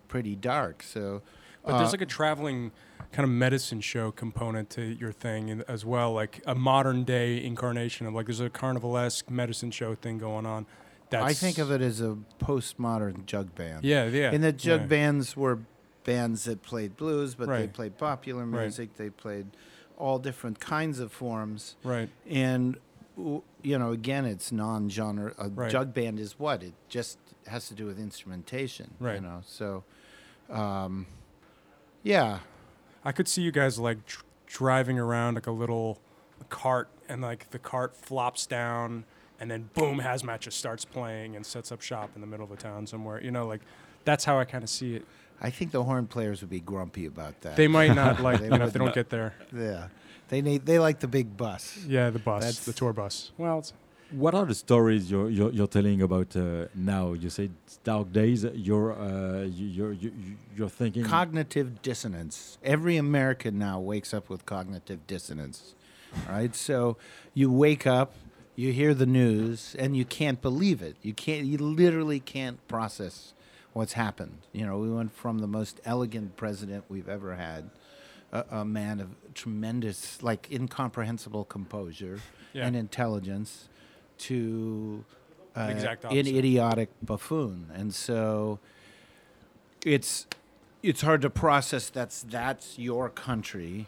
pretty 0.08 0.36
dark. 0.36 0.82
So, 0.82 1.22
But 1.64 1.76
there's 1.78 1.88
uh, 1.88 1.92
like 1.92 2.00
a 2.02 2.06
traveling 2.06 2.72
kind 3.12 3.24
of 3.24 3.30
medicine 3.30 3.80
show 3.80 4.10
component 4.10 4.70
to 4.70 4.82
your 4.82 5.12
thing 5.12 5.62
as 5.68 5.84
well, 5.84 6.12
like 6.12 6.40
a 6.46 6.54
modern 6.54 7.04
day 7.04 7.42
incarnation 7.42 8.06
of 8.06 8.14
like 8.14 8.26
there's 8.26 8.40
a 8.40 8.48
carnivalesque 8.50 9.28
medicine 9.30 9.70
show 9.70 9.94
thing 9.94 10.18
going 10.18 10.46
on. 10.46 10.66
That's, 11.10 11.24
I 11.24 11.32
think 11.32 11.58
of 11.58 11.72
it 11.72 11.80
as 11.80 12.00
a 12.00 12.16
postmodern 12.40 13.26
jug 13.26 13.54
band. 13.56 13.84
Yeah, 13.84 14.06
yeah. 14.06 14.30
And 14.30 14.44
the 14.44 14.52
jug 14.52 14.82
yeah. 14.82 14.86
bands 14.86 15.36
were 15.36 15.58
bands 16.04 16.44
that 16.44 16.62
played 16.62 16.96
blues, 16.96 17.34
but 17.34 17.48
they 17.48 17.66
played 17.66 17.98
popular 17.98 18.44
Right. 18.44 18.62
music. 18.62 18.96
They 18.96 19.10
played 19.10 19.48
all 19.98 20.18
different 20.18 20.60
kinds 20.60 20.98
of 21.00 21.12
forms. 21.12 21.76
Right. 21.82 22.08
And 22.28 22.78
you 23.16 23.78
know, 23.78 23.90
again, 23.92 24.24
it's 24.24 24.50
non-genre. 24.50 25.34
A 25.36 25.48
Right. 25.48 25.70
jug 25.70 25.92
band 25.92 26.18
is 26.20 26.38
what 26.38 26.62
it 26.62 26.72
just 26.88 27.18
has 27.48 27.68
to 27.68 27.74
do 27.74 27.84
with 27.86 27.98
instrumentation. 27.98 28.94
Right. 28.98 29.20
You 29.20 29.26
Right. 29.26 29.34
know, 29.34 29.42
so 29.44 29.84
um, 30.48 31.06
yeah, 32.02 32.38
I 33.04 33.12
could 33.12 33.28
see 33.28 33.42
you 33.42 33.52
guys 33.52 33.78
like 33.78 34.04
dr- 34.06 34.24
driving 34.46 34.98
around 34.98 35.34
like 35.34 35.46
a 35.46 35.50
little 35.52 35.98
cart, 36.48 36.88
and 37.08 37.20
like 37.22 37.50
the 37.50 37.58
cart 37.58 37.96
flops 37.96 38.46
down, 38.46 39.04
and 39.38 39.50
then 39.50 39.70
boom, 39.74 40.00
Hazmat 40.00 40.40
just 40.40 40.58
starts 40.58 40.84
playing 40.84 41.36
and 41.36 41.44
sets 41.44 41.70
up 41.72 41.80
shop 41.82 42.10
in 42.14 42.20
the 42.20 42.26
middle 42.26 42.44
of 42.44 42.52
a 42.52 42.56
town 42.56 42.86
somewhere. 42.86 43.22
You 43.22 43.30
know, 43.30 43.46
like 43.46 43.60
that's 44.04 44.24
how 44.24 44.38
I 44.38 44.44
kind 44.44 44.64
of 44.64 44.70
see 44.70 44.96
it. 44.96 45.06
I 45.42 45.48
think 45.50 45.70
the 45.70 45.82
horn 45.84 46.06
players 46.06 46.42
would 46.42 46.50
be 46.50 46.60
grumpy 46.60 47.06
about 47.06 47.40
that. 47.42 47.56
They 47.56 47.68
might 47.68 47.94
not 47.94 48.20
like 48.22 48.40
They 48.40 48.46
you 48.46 48.50
know 48.58 48.64
if 48.66 48.72
they 48.72 48.78
don't 48.78 48.86
not. 48.88 48.94
get 48.94 49.08
there. 49.10 49.34
yeah, 49.54 49.88
they 50.28 50.42
need 50.42 50.66
they 50.66 50.78
like 50.78 51.00
the 51.00 51.08
big 51.08 51.36
bus. 51.36 51.78
Yeah, 51.86 52.10
the 52.10 52.18
bus, 52.18 52.42
That's- 52.42 52.64
the 52.64 52.72
tour 52.72 52.92
bus. 52.92 53.32
Well, 53.38 53.60
it's, 53.60 53.72
What 54.12 54.34
are 54.34 54.44
the 54.44 54.54
stories 54.54 55.10
you're 55.10 55.30
you're, 55.30 55.52
you're 55.52 55.68
telling 55.68 56.02
about 56.02 56.34
uh, 56.36 56.66
now? 56.74 57.12
You 57.12 57.30
say 57.30 57.50
dark 57.84 58.12
days. 58.12 58.44
You're 58.44 58.92
uh, 58.92 59.42
you- 59.42 59.66
you're 59.66 59.92
you, 59.92 60.10
you- 60.24 60.36
you're 60.56 60.68
thinking. 60.68 61.04
Cognitive 61.04 61.80
dissonance. 61.82 62.58
Every 62.62 62.96
American 62.96 63.58
now 63.58 63.78
wakes 63.80 64.12
up 64.12 64.28
with 64.28 64.44
cognitive 64.46 65.06
dissonance. 65.06 65.74
right? 66.28 66.54
so 66.56 66.96
you 67.34 67.52
wake 67.52 67.86
up, 67.86 68.14
you 68.56 68.72
hear 68.72 68.94
the 68.94 69.06
news, 69.06 69.76
and 69.78 69.96
you 69.96 70.04
can't 70.04 70.42
believe 70.42 70.82
it. 70.82 70.96
You 71.02 71.14
can't. 71.14 71.46
You 71.46 71.58
literally 71.58 72.18
can't 72.18 72.58
process 72.66 73.32
what's 73.74 73.92
happened. 73.92 74.38
You 74.52 74.66
know, 74.66 74.76
we 74.78 74.90
went 74.90 75.12
from 75.14 75.38
the 75.38 75.46
most 75.46 75.80
elegant 75.84 76.36
president 76.36 76.84
we've 76.88 77.08
ever 77.08 77.36
had, 77.36 77.70
a, 78.32 78.44
a 78.50 78.64
man 78.64 78.98
of 78.98 79.08
tremendous, 79.34 80.20
like 80.20 80.50
incomprehensible 80.50 81.44
composure 81.44 82.18
Yeah. 82.52 82.66
and 82.66 82.74
intelligence, 82.74 83.68
to 84.20 85.04
uh, 85.56 85.72
an 86.10 86.26
idiotic 86.26 86.90
buffoon. 87.02 87.70
And 87.74 87.94
so 87.94 88.58
it's 89.84 90.26
it's 90.82 91.02
hard 91.02 91.22
to 91.22 91.30
process 91.30 91.90
that's 91.90 92.22
that's 92.22 92.78
your 92.78 93.08
country. 93.08 93.86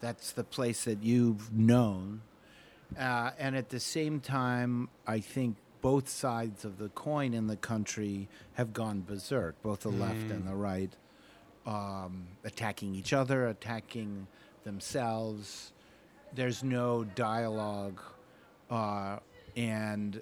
That's 0.00 0.32
the 0.32 0.44
place 0.44 0.84
that 0.84 1.02
you've 1.02 1.52
known. 1.52 2.22
Uh, 2.98 3.30
and 3.38 3.54
at 3.56 3.68
the 3.68 3.78
same 3.78 4.18
time 4.18 4.88
i 5.06 5.20
think 5.20 5.54
both 5.80 6.08
sides 6.08 6.64
of 6.64 6.78
the 6.78 6.88
coin 6.90 7.32
in 7.34 7.46
the 7.46 7.56
country 7.56 8.28
have 8.54 8.72
gone 8.72 9.00
berserk. 9.00 9.60
Both 9.62 9.80
the 9.80 9.90
left 9.90 10.30
and 10.30 10.46
the 10.46 10.54
right 10.54 10.92
um, 11.66 12.26
attacking 12.44 12.94
each 12.94 13.12
other 13.12 13.48
attacking 13.48 14.26
themselves. 14.64 15.72
There's 16.34 16.62
no 16.62 17.04
dialogue 17.04 18.00
uh, 18.70 19.18
and 19.60 20.20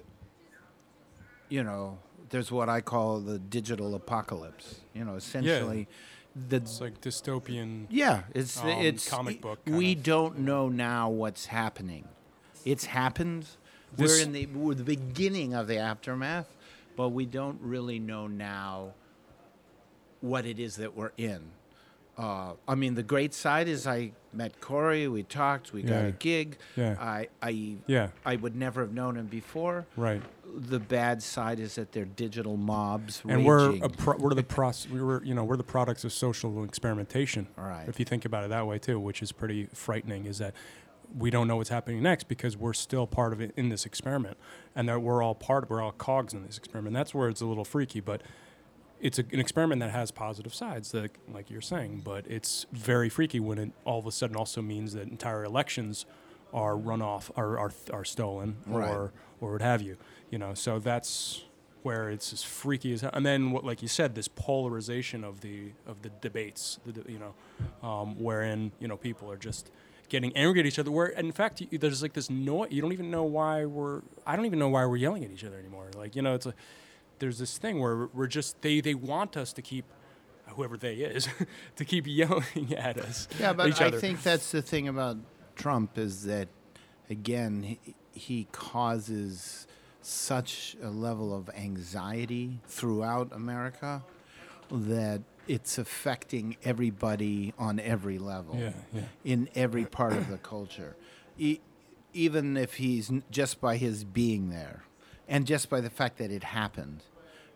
you 1.47 1.63
know, 1.63 1.97
there's 2.29 2.51
what 2.51 2.69
I 2.69 2.81
call 2.81 3.19
the 3.19 3.39
digital 3.39 3.95
apocalypse. 3.95 4.81
You 4.93 5.05
know, 5.05 5.15
essentially, 5.15 5.87
the 6.35 6.57
it's 6.57 6.79
like 6.81 7.01
dystopian. 7.01 7.87
yeah, 7.89 8.23
it's 8.35 8.59
um, 8.61 8.67
it's 8.69 9.09
comic 9.09 9.41
book 9.41 9.59
We 9.65 9.93
of. 9.93 10.03
don't 10.03 10.39
know 10.39 10.69
now 10.69 11.09
what's 11.09 11.47
happening. 11.47 12.07
It's 12.65 12.85
happened. 12.85 13.45
This- 13.95 14.17
we're 14.19 14.23
in 14.23 14.33
the 14.33 14.45
we're 14.47 14.75
the 14.75 14.83
beginning 14.83 15.53
of 15.55 15.67
the 15.67 15.77
aftermath, 15.77 16.55
but 16.95 17.09
we 17.09 17.25
don't 17.25 17.59
really 17.61 17.97
know 17.99 18.27
now 18.27 18.93
what 20.21 20.45
it 20.45 20.59
is 20.59 20.75
that 20.75 20.95
we're 20.95 21.13
in. 21.17 21.41
Uh, 22.19 22.51
I 22.67 22.75
mean, 22.75 22.95
the 22.95 23.03
great 23.03 23.33
side 23.33 23.69
is 23.69 23.87
I 23.87 24.11
met 24.33 24.59
Cory. 24.59 25.07
We 25.07 25.23
talked. 25.23 25.71
We 25.71 25.81
got 25.83 26.01
Yeah. 26.01 26.07
a 26.07 26.11
gig. 26.11 26.57
Yeah. 26.75 26.97
I 26.99 27.29
I 27.41 27.77
Yeah. 27.87 28.09
I 28.25 28.35
would 28.35 28.55
never 28.57 28.81
have 28.81 28.91
known 28.93 29.15
him 29.15 29.27
before 29.27 29.85
Right. 29.95 30.21
the 30.53 30.79
bad 30.79 31.23
side 31.23 31.61
is 31.61 31.75
that 31.75 31.93
they're 31.93 32.03
digital 32.03 32.57
mobs 32.57 33.21
and 33.27 33.45
we're 33.45 33.77
a 33.81 33.87
pro- 33.89 34.17
we're 34.17 34.33
the 34.33 34.43
pros- 34.43 34.87
we 34.91 35.01
were 35.01 35.23
you 35.23 35.33
know 35.33 35.45
we're 35.45 35.55
the 35.55 35.63
products 35.63 36.03
of 36.03 36.11
social 36.11 36.65
experimentation. 36.65 37.47
Right. 37.55 37.87
If 37.87 37.99
you 37.99 38.05
think 38.05 38.25
about 38.25 38.43
it 38.43 38.49
that 38.49 38.67
way 38.67 38.79
too, 38.79 38.99
which 38.99 39.21
is 39.21 39.31
pretty 39.31 39.67
frightening, 39.73 40.25
is 40.25 40.39
that 40.39 40.53
we 41.17 41.29
don't 41.31 41.47
know 41.47 41.55
what's 41.55 41.69
happening 41.69 42.03
next 42.03 42.27
because 42.27 42.57
we're 42.57 42.73
still 42.73 43.07
part 43.07 43.31
of 43.31 43.39
it 43.39 43.53
in 43.55 43.69
this 43.69 43.85
experiment, 43.85 44.37
and 44.75 44.89
that 44.89 45.01
we're 45.01 45.23
all 45.23 45.33
part 45.35 45.63
of, 45.63 45.69
we're 45.69 45.81
all 45.81 45.93
cogs 45.93 46.33
in 46.33 46.45
this 46.45 46.57
experiment. 46.57 46.93
That's 46.93 47.15
where 47.15 47.29
it's 47.29 47.39
a 47.41 47.45
little 47.45 47.65
freaky, 47.65 48.01
but. 48.01 48.21
It's 49.01 49.17
a, 49.19 49.23
an 49.31 49.39
experiment 49.39 49.79
that 49.81 49.91
has 49.91 50.11
positive 50.11 50.53
sides, 50.53 50.91
that, 50.91 51.11
like 51.33 51.49
you're 51.49 51.61
saying, 51.61 52.01
but 52.03 52.25
it's 52.27 52.65
very 52.71 53.09
freaky 53.09 53.39
when 53.39 53.57
it 53.57 53.71
all 53.85 53.99
of 53.99 54.05
a 54.05 54.11
sudden 54.11 54.35
also 54.35 54.61
means 54.61 54.93
that 54.93 55.07
entire 55.07 55.43
elections 55.43 56.05
are 56.53 56.75
run 56.75 57.01
off, 57.01 57.31
are 57.35 57.57
are, 57.57 57.71
are 57.93 58.03
stolen, 58.05 58.57
Right. 58.67 58.89
or 58.89 59.11
or 59.41 59.53
what 59.53 59.61
have 59.61 59.81
you. 59.81 59.97
You 60.31 60.37
know, 60.37 60.53
so 60.53 60.79
that's 60.79 61.43
where 61.81 62.09
it's 62.09 62.33
as 62.33 62.43
freaky 62.43 62.91
as. 62.93 63.03
And 63.03 63.25
then, 63.25 63.51
what, 63.51 63.63
like 63.63 63.81
you 63.81 63.87
said, 63.87 64.15
this 64.15 64.27
polarization 64.27 65.23
of 65.23 65.41
the 65.41 65.71
of 65.87 66.01
the 66.01 66.09
debates, 66.21 66.79
the, 66.85 67.09
you 67.09 67.19
know, 67.19 67.87
um, 67.87 68.19
wherein 68.19 68.71
you 68.79 68.87
know 68.87 68.97
people 68.97 69.31
are 69.31 69.37
just 69.37 69.71
getting 70.09 70.35
angry 70.35 70.59
at 70.59 70.65
each 70.65 70.77
other. 70.79 70.91
Where 70.91 71.05
in 71.07 71.31
fact, 71.31 71.63
there's 71.71 72.01
like 72.01 72.13
this 72.13 72.29
noise. 72.29 72.71
You 72.71 72.81
don't 72.81 72.91
even 72.93 73.09
know 73.11 73.23
why 73.23 73.65
we're. 73.65 74.01
I 74.27 74.35
don't 74.35 74.45
even 74.45 74.59
know 74.59 74.69
why 74.69 74.85
we're 74.85 74.97
yelling 74.97 75.23
at 75.23 75.31
each 75.31 75.45
other 75.45 75.57
anymore. 75.57 75.89
Like 75.95 76.15
you 76.17 76.21
know, 76.21 76.33
it's 76.35 76.45
a 76.47 76.53
there's 77.19 77.37
this 77.39 77.57
thing 77.57 77.79
where 77.79 78.07
we're 78.13 78.27
just 78.27 78.61
they 78.61 78.81
they 78.81 78.95
want 78.95 79.37
us 79.37 79.53
to 79.53 79.61
keep 79.61 79.85
whoever 80.47 80.77
they 80.77 80.95
is 80.95 81.27
to 81.75 81.85
keep 81.85 82.05
yelling 82.07 82.73
at 82.77 82.97
us. 82.97 83.27
yeah, 83.39 83.53
but 83.53 83.79
I 83.81 83.87
other. 83.87 83.99
think 83.99 84.23
that's 84.23 84.51
the 84.51 84.61
thing 84.61 84.87
about 84.87 85.17
Trump 85.55 85.97
is 85.97 86.23
that, 86.25 86.47
again, 87.09 87.61
he, 87.63 87.95
he 88.13 88.47
causes 88.51 89.67
such 90.01 90.75
a 90.81 90.89
level 90.89 91.35
of 91.35 91.49
anxiety 91.55 92.59
throughout 92.65 93.31
America 93.33 94.03
that 94.71 95.21
it's 95.47 95.77
affecting 95.77 96.55
everybody 96.63 97.53
on 97.59 97.79
every 97.79 98.17
level. 98.17 98.55
Yeah, 98.57 98.71
yeah. 98.93 99.01
in 99.23 99.49
every 99.55 99.85
part 99.85 100.13
of 100.13 100.29
the 100.29 100.37
culture, 100.37 100.95
e- 101.37 101.59
even 102.13 102.55
if 102.57 102.75
he's 102.75 103.09
n- 103.09 103.23
just 103.29 103.59
by 103.61 103.77
his 103.77 104.03
being 104.03 104.49
there, 104.49 104.83
and 105.29 105.45
just 105.45 105.69
by 105.69 105.79
the 105.79 105.89
fact 105.89 106.17
that 106.17 106.31
it 106.31 106.43
happened, 106.43 107.03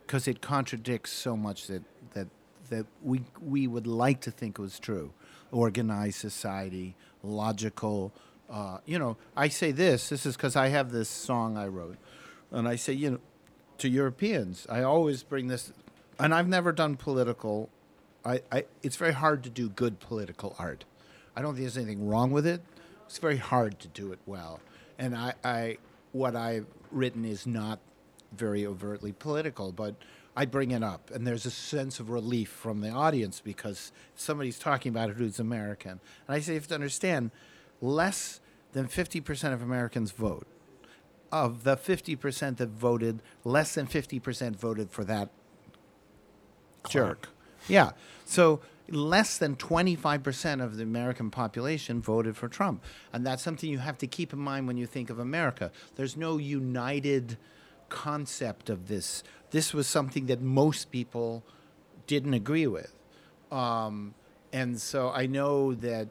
because 0.06 0.28
it 0.28 0.42
contradicts 0.42 1.12
so 1.12 1.36
much 1.36 1.68
that 1.68 1.84
that 2.14 2.28
that 2.70 2.86
we 3.02 3.24
we 3.42 3.68
would 3.68 3.88
like 3.88 4.22
to 4.22 4.32
think 4.32 4.58
was 4.58 4.80
true, 4.80 5.12
organized 5.52 6.20
society, 6.20 6.96
logical. 7.24 8.14
Uh, 8.50 8.78
you 8.86 9.00
know, 9.00 9.18
I 9.36 9.48
say 9.48 9.72
this. 9.72 10.10
This 10.10 10.26
is 10.26 10.38
because 10.38 10.56
I 10.56 10.68
have 10.68 10.92
this 10.92 11.10
song 11.10 11.58
I 11.58 11.68
wrote, 11.68 11.98
and 12.52 12.68
I 12.68 12.76
say, 12.76 12.94
you 12.94 13.12
know, 13.12 13.20
to 13.80 13.90
Europeans, 13.90 14.68
I 14.70 14.84
always 14.84 15.24
bring 15.24 15.48
this, 15.48 15.74
and 16.20 16.34
I've 16.34 16.48
never 16.48 16.72
done 16.72 16.96
political. 16.96 17.70
I, 18.24 18.42
I 18.52 18.66
it's 18.84 18.96
very 18.96 19.14
hard 19.14 19.44
to 19.44 19.50
do 19.50 19.68
good 19.68 20.00
political 20.00 20.56
art. 20.60 20.86
I 21.36 21.42
don't 21.42 21.56
think 21.56 21.64
there's 21.64 21.78
anything 21.78 22.08
wrong 22.08 22.32
with 22.32 22.46
it. 22.46 22.62
It's 23.08 23.18
very 23.18 23.38
hard 23.38 23.80
to 23.80 23.88
do 23.88 24.12
it 24.12 24.20
well. 24.28 24.60
And 25.00 25.16
I, 25.16 25.34
I 25.44 25.78
what 26.12 26.36
I've 26.36 26.68
written 26.94 27.26
is 27.26 27.46
not 27.46 27.80
very 28.36 28.66
overtly 28.66 29.12
political, 29.12 29.72
but 29.72 29.96
I 30.36 30.46
bring 30.46 30.72
it 30.72 30.84
up, 30.84 31.12
and 31.12 31.28
there's 31.28 31.46
a 31.46 31.52
sense 31.52 32.00
of 32.00 32.10
relief 32.10 32.50
from 32.50 32.82
the 32.82 32.90
audience 32.90 33.40
because 33.40 33.92
somebody's 34.16 34.58
talking 34.58 34.90
about 34.90 35.12
it 35.12 35.18
who's 35.18 35.40
American. 35.40 36.00
And 36.28 36.36
I 36.36 36.40
say 36.40 36.54
you 36.54 36.60
have 36.60 36.68
to 36.70 36.76
understand, 36.76 37.32
less 37.82 38.40
than 38.72 38.88
50% 38.88 39.54
of 39.54 39.62
Americans 39.62 40.12
vote. 40.12 40.48
Of 41.32 41.64
the 41.64 41.76
50% 41.76 42.58
that 42.58 42.70
voted, 42.70 43.22
less 43.44 43.74
than 43.76 43.88
50% 43.88 44.56
voted 44.56 44.92
for 44.92 45.04
that 45.04 45.30
jerk. 46.90 47.30
Yeah. 47.68 47.92
So 48.26 48.60
less 48.90 49.38
than 49.38 49.56
25% 49.56 50.64
of 50.64 50.78
the 50.78 50.84
American 50.84 51.32
population 51.32 52.02
voted 52.02 52.36
for 52.36 52.48
Trump. 52.48 52.84
And 53.12 53.26
that's 53.26 53.42
something 53.42 53.70
you 53.70 53.80
have 53.80 53.98
to 54.00 54.08
keep 54.08 54.34
in 54.34 54.40
mind 54.40 54.68
when 54.68 54.78
you 54.78 54.86
think 54.86 55.10
of 55.10 55.20
America. 55.20 55.72
There's 55.96 56.18
no 56.18 56.38
united 56.38 57.38
concept 57.90 58.70
of 58.70 58.88
this. 58.88 59.24
This 59.52 59.74
was 59.74 59.88
something 59.88 60.26
that 60.26 60.42
most 60.42 60.92
people 60.92 61.44
didn't 62.08 62.34
agree 62.34 62.68
with. 62.68 62.94
Um, 63.52 64.16
and 64.52 64.80
so 64.80 65.10
I 65.10 65.28
know 65.28 65.74
that 65.76 66.10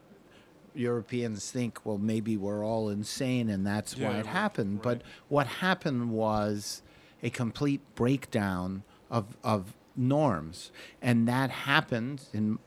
Europeans 0.75 1.51
think, 1.51 1.85
well, 1.85 1.99
maybe 1.99 2.37
we're 2.37 2.65
all 2.65 2.89
insane 2.89 3.51
and 3.51 3.67
that's 3.67 3.97
why 3.97 4.17
it 4.17 4.27
happened. 4.27 4.81
But 4.83 5.03
what 5.29 5.47
happened 5.47 6.11
was 6.11 6.83
a 7.23 7.31
complete 7.31 7.81
breakdown 7.95 8.83
of, 9.11 9.37
of 9.45 9.75
norms. 9.97 10.71
And 11.01 11.29
that 11.29 11.51
happened, 11.51 12.23
in 12.33 12.59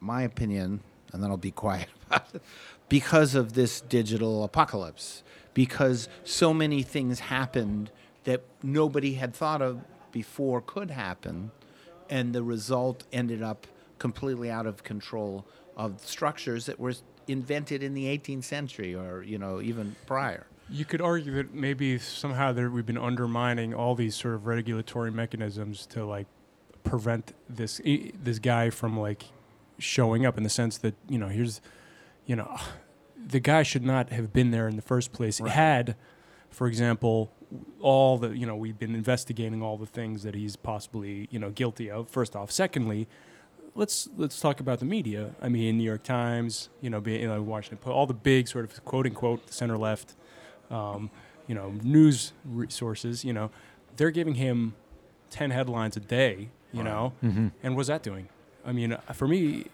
my 0.00 0.22
opinion, 0.22 0.80
and 1.12 1.22
then 1.22 1.30
I'll 1.30 1.36
be 1.36 1.50
quiet 1.50 1.88
about 2.06 2.34
it, 2.34 2.42
because 2.88 3.34
of 3.34 3.54
this 3.54 3.80
digital 3.80 4.44
apocalypse. 4.44 5.22
Because 5.54 6.08
so 6.24 6.52
many 6.52 6.82
things 6.82 7.20
happened 7.20 7.90
that 8.24 8.42
nobody 8.62 9.14
had 9.14 9.34
thought 9.34 9.62
of 9.62 9.80
before 10.12 10.60
could 10.60 10.90
happen 10.90 11.50
and 12.08 12.34
the 12.34 12.42
result 12.42 13.04
ended 13.12 13.42
up 13.42 13.66
completely 13.98 14.50
out 14.50 14.66
of 14.66 14.82
control 14.82 15.46
of 15.76 16.00
structures 16.00 16.66
that 16.66 16.78
were 16.78 16.94
invented 17.28 17.82
in 17.82 17.94
the 17.94 18.04
18th 18.04 18.44
century 18.44 18.94
or 18.94 19.22
you 19.22 19.38
know 19.38 19.60
even 19.60 19.96
prior 20.06 20.46
You 20.68 20.84
could 20.84 21.00
argue 21.00 21.32
that 21.34 21.54
maybe 21.54 21.98
somehow 21.98 22.52
there, 22.52 22.70
we've 22.70 22.86
been 22.86 22.98
undermining 22.98 23.72
all 23.72 23.94
these 23.94 24.16
sort 24.16 24.34
of 24.34 24.46
regulatory 24.46 25.12
mechanisms 25.12 25.86
to 25.86 26.04
like 26.04 26.26
prevent 26.82 27.32
this 27.48 27.80
this 27.84 28.38
guy 28.38 28.70
from 28.70 28.98
like 28.98 29.24
showing 29.78 30.24
up 30.24 30.36
in 30.36 30.42
the 30.42 30.50
sense 30.50 30.78
that 30.78 30.94
you 31.08 31.18
know 31.18 31.28
here's 31.28 31.60
you 32.24 32.36
know 32.36 32.56
the 33.26 33.40
guy 33.40 33.62
should 33.62 33.84
not 33.84 34.10
have 34.10 34.32
been 34.32 34.50
there 34.50 34.68
in 34.68 34.76
the 34.76 34.82
first 34.82 35.12
place. 35.12 35.38
Had, 35.38 35.96
for 36.50 36.66
example, 36.66 37.32
all 37.80 38.18
the 38.18 38.36
you 38.36 38.46
know 38.46 38.56
we've 38.56 38.78
been 38.78 38.94
investigating 38.94 39.62
all 39.62 39.76
the 39.76 39.86
things 39.86 40.22
that 40.22 40.34
he's 40.34 40.56
possibly 40.56 41.28
you 41.30 41.38
know 41.38 41.50
guilty 41.50 41.90
of. 41.90 42.08
First 42.08 42.36
off, 42.36 42.50
secondly, 42.50 43.08
let's 43.74 44.08
let's 44.16 44.40
talk 44.40 44.60
about 44.60 44.78
the 44.78 44.84
media. 44.84 45.34
I 45.40 45.48
mean, 45.48 45.78
New 45.78 45.84
York 45.84 46.02
Times, 46.02 46.68
you 46.80 46.90
know, 46.90 47.00
being, 47.00 47.22
you 47.22 47.28
know 47.28 47.42
Washington 47.42 47.78
Post, 47.78 47.94
all 47.94 48.06
the 48.06 48.14
big 48.14 48.48
sort 48.48 48.64
of 48.64 48.84
quote 48.84 49.06
unquote 49.06 49.52
center 49.52 49.76
left, 49.76 50.14
um, 50.70 51.10
you 51.46 51.54
know, 51.54 51.70
news 51.82 52.32
resources. 52.44 53.24
You 53.24 53.32
know, 53.32 53.50
they're 53.96 54.10
giving 54.10 54.34
him 54.34 54.74
ten 55.30 55.50
headlines 55.50 55.96
a 55.96 56.00
day. 56.00 56.48
You 56.72 56.82
know, 56.82 57.14
Mhm. 57.24 57.52
and 57.62 57.74
what's 57.74 57.88
that 57.88 58.02
doing? 58.02 58.28
I 58.62 58.72
mean, 58.72 58.92
uh, 58.92 59.00
for 59.14 59.26
me, 59.26 59.66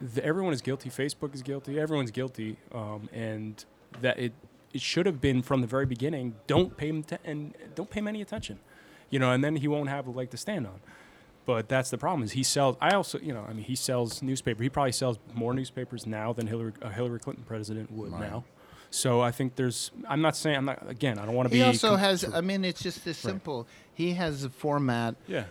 the, 0.00 0.24
everyone 0.24 0.52
is 0.52 0.60
guilty. 0.62 0.88
Facebook 0.90 1.32
is 1.32 1.42
guilty. 1.42 1.78
Everyone's 1.78 2.10
guilty, 2.10 2.56
um, 2.72 3.08
and 3.12 3.64
that 4.00 4.18
it 4.18 4.32
it 4.72 4.80
should 4.80 5.06
have 5.06 5.20
been 5.20 5.42
from 5.42 5.60
the 5.60 5.66
very 5.68 5.86
beginning. 5.86 6.34
Don't 6.48 6.76
pay 6.76 6.88
him 6.88 7.02
te- 7.04 7.18
and 7.24 7.54
don't 7.76 7.88
pay 7.90 8.00
him 8.00 8.08
any 8.08 8.20
attention, 8.22 8.58
you 9.10 9.18
know, 9.20 9.30
and 9.30 9.44
then 9.44 9.56
he 9.56 9.68
won't 9.68 9.88
have 9.90 10.06
a 10.08 10.10
leg 10.10 10.30
to 10.30 10.36
stand 10.36 10.66
on. 10.66 10.80
But 11.46 11.68
that's 11.68 11.90
the 11.90 11.98
problem 11.98 12.22
is 12.24 12.32
he 12.32 12.42
sells. 12.42 12.76
I 12.80 12.94
also, 12.94 13.18
you 13.20 13.32
know, 13.32 13.44
I 13.48 13.52
mean, 13.52 13.64
he 13.64 13.74
sells 13.76 14.22
newspaper. 14.22 14.62
He 14.62 14.68
probably 14.68 14.92
sells 14.92 15.18
more 15.34 15.54
newspapers 15.54 16.04
now 16.06 16.32
than 16.32 16.46
Hillary 16.48 16.72
a 16.82 16.90
Hillary 16.90 17.18
Clinton 17.20 17.44
president 17.46 17.92
would 17.92 18.10
Right. 18.12 18.20
now. 18.30 18.44
So 18.90 19.20
I 19.20 19.30
think 19.30 19.54
there's. 19.56 19.90
I'm 20.08 20.20
not 20.20 20.36
saying. 20.36 20.56
I'm 20.56 20.64
not. 20.64 20.88
Again, 20.90 21.18
I 21.18 21.24
don't 21.26 21.34
want 21.34 21.46
to 21.48 21.52
be. 21.52 21.58
he 21.58 21.62
also 21.64 21.90
com- 21.90 21.98
has 22.00 22.24
i 22.34 22.40
mean 22.40 22.64
it's 22.64 22.82
just 22.82 23.04
this 23.04 23.18
simple 23.18 23.66
he 23.94 24.12
has 24.14 24.42
a 24.44 24.50
format 24.50 25.14
Yeah. 25.28 25.44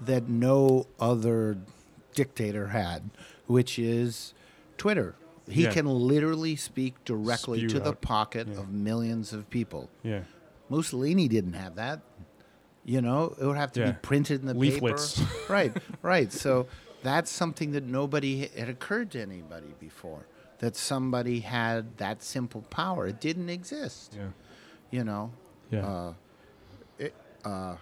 that 0.00 0.28
no 0.28 0.86
other 0.98 1.58
dictator 2.14 2.68
had 2.68 3.10
which 3.46 3.78
is 3.78 4.34
twitter 4.78 5.14
he 5.48 5.62
Yeah. 5.64 5.72
can 5.72 5.86
literally 5.86 6.56
speak 6.56 6.94
directly 7.04 7.58
Spew 7.60 7.68
to 7.70 7.80
the 7.80 7.92
pocket 7.94 8.48
Yeah. 8.50 8.58
of 8.60 8.70
millions 8.72 9.32
of 9.32 9.48
people 9.50 9.88
Yeah. 10.02 10.22
Mussolini 10.68 11.28
didn't 11.28 11.52
have 11.54 11.74
that. 11.76 12.00
You 12.84 13.00
know, 13.02 13.34
it 13.40 13.44
would 13.44 13.56
have 13.58 13.72
to 13.72 13.80
Yeah. 13.80 13.90
be 13.92 13.98
printed 14.02 14.40
in 14.40 14.46
the 14.46 14.54
Leaflets. 14.54 15.18
paper. 15.20 15.52
right, 15.52 15.72
right. 16.02 16.32
So 16.32 16.66
that's 17.02 17.30
something 17.30 17.72
that 17.72 17.84
nobody 17.84 18.48
had 18.56 18.68
occurred 18.68 19.10
to 19.12 19.20
anybody 19.20 19.74
before. 19.78 20.26
That 20.62 20.76
somebody 20.76 21.40
had 21.40 21.82
that 21.98 22.22
simple 22.22 22.62
power. 22.70 23.08
It 23.08 23.20
didn't 23.20 23.50
exist. 23.50 24.14
Yeah. 24.16 24.28
You 24.92 25.02
know? 25.04 25.30
Yeah. 25.72 25.84
Uh, 25.86 26.12
it, 27.00 27.12
uh, 27.44 27.74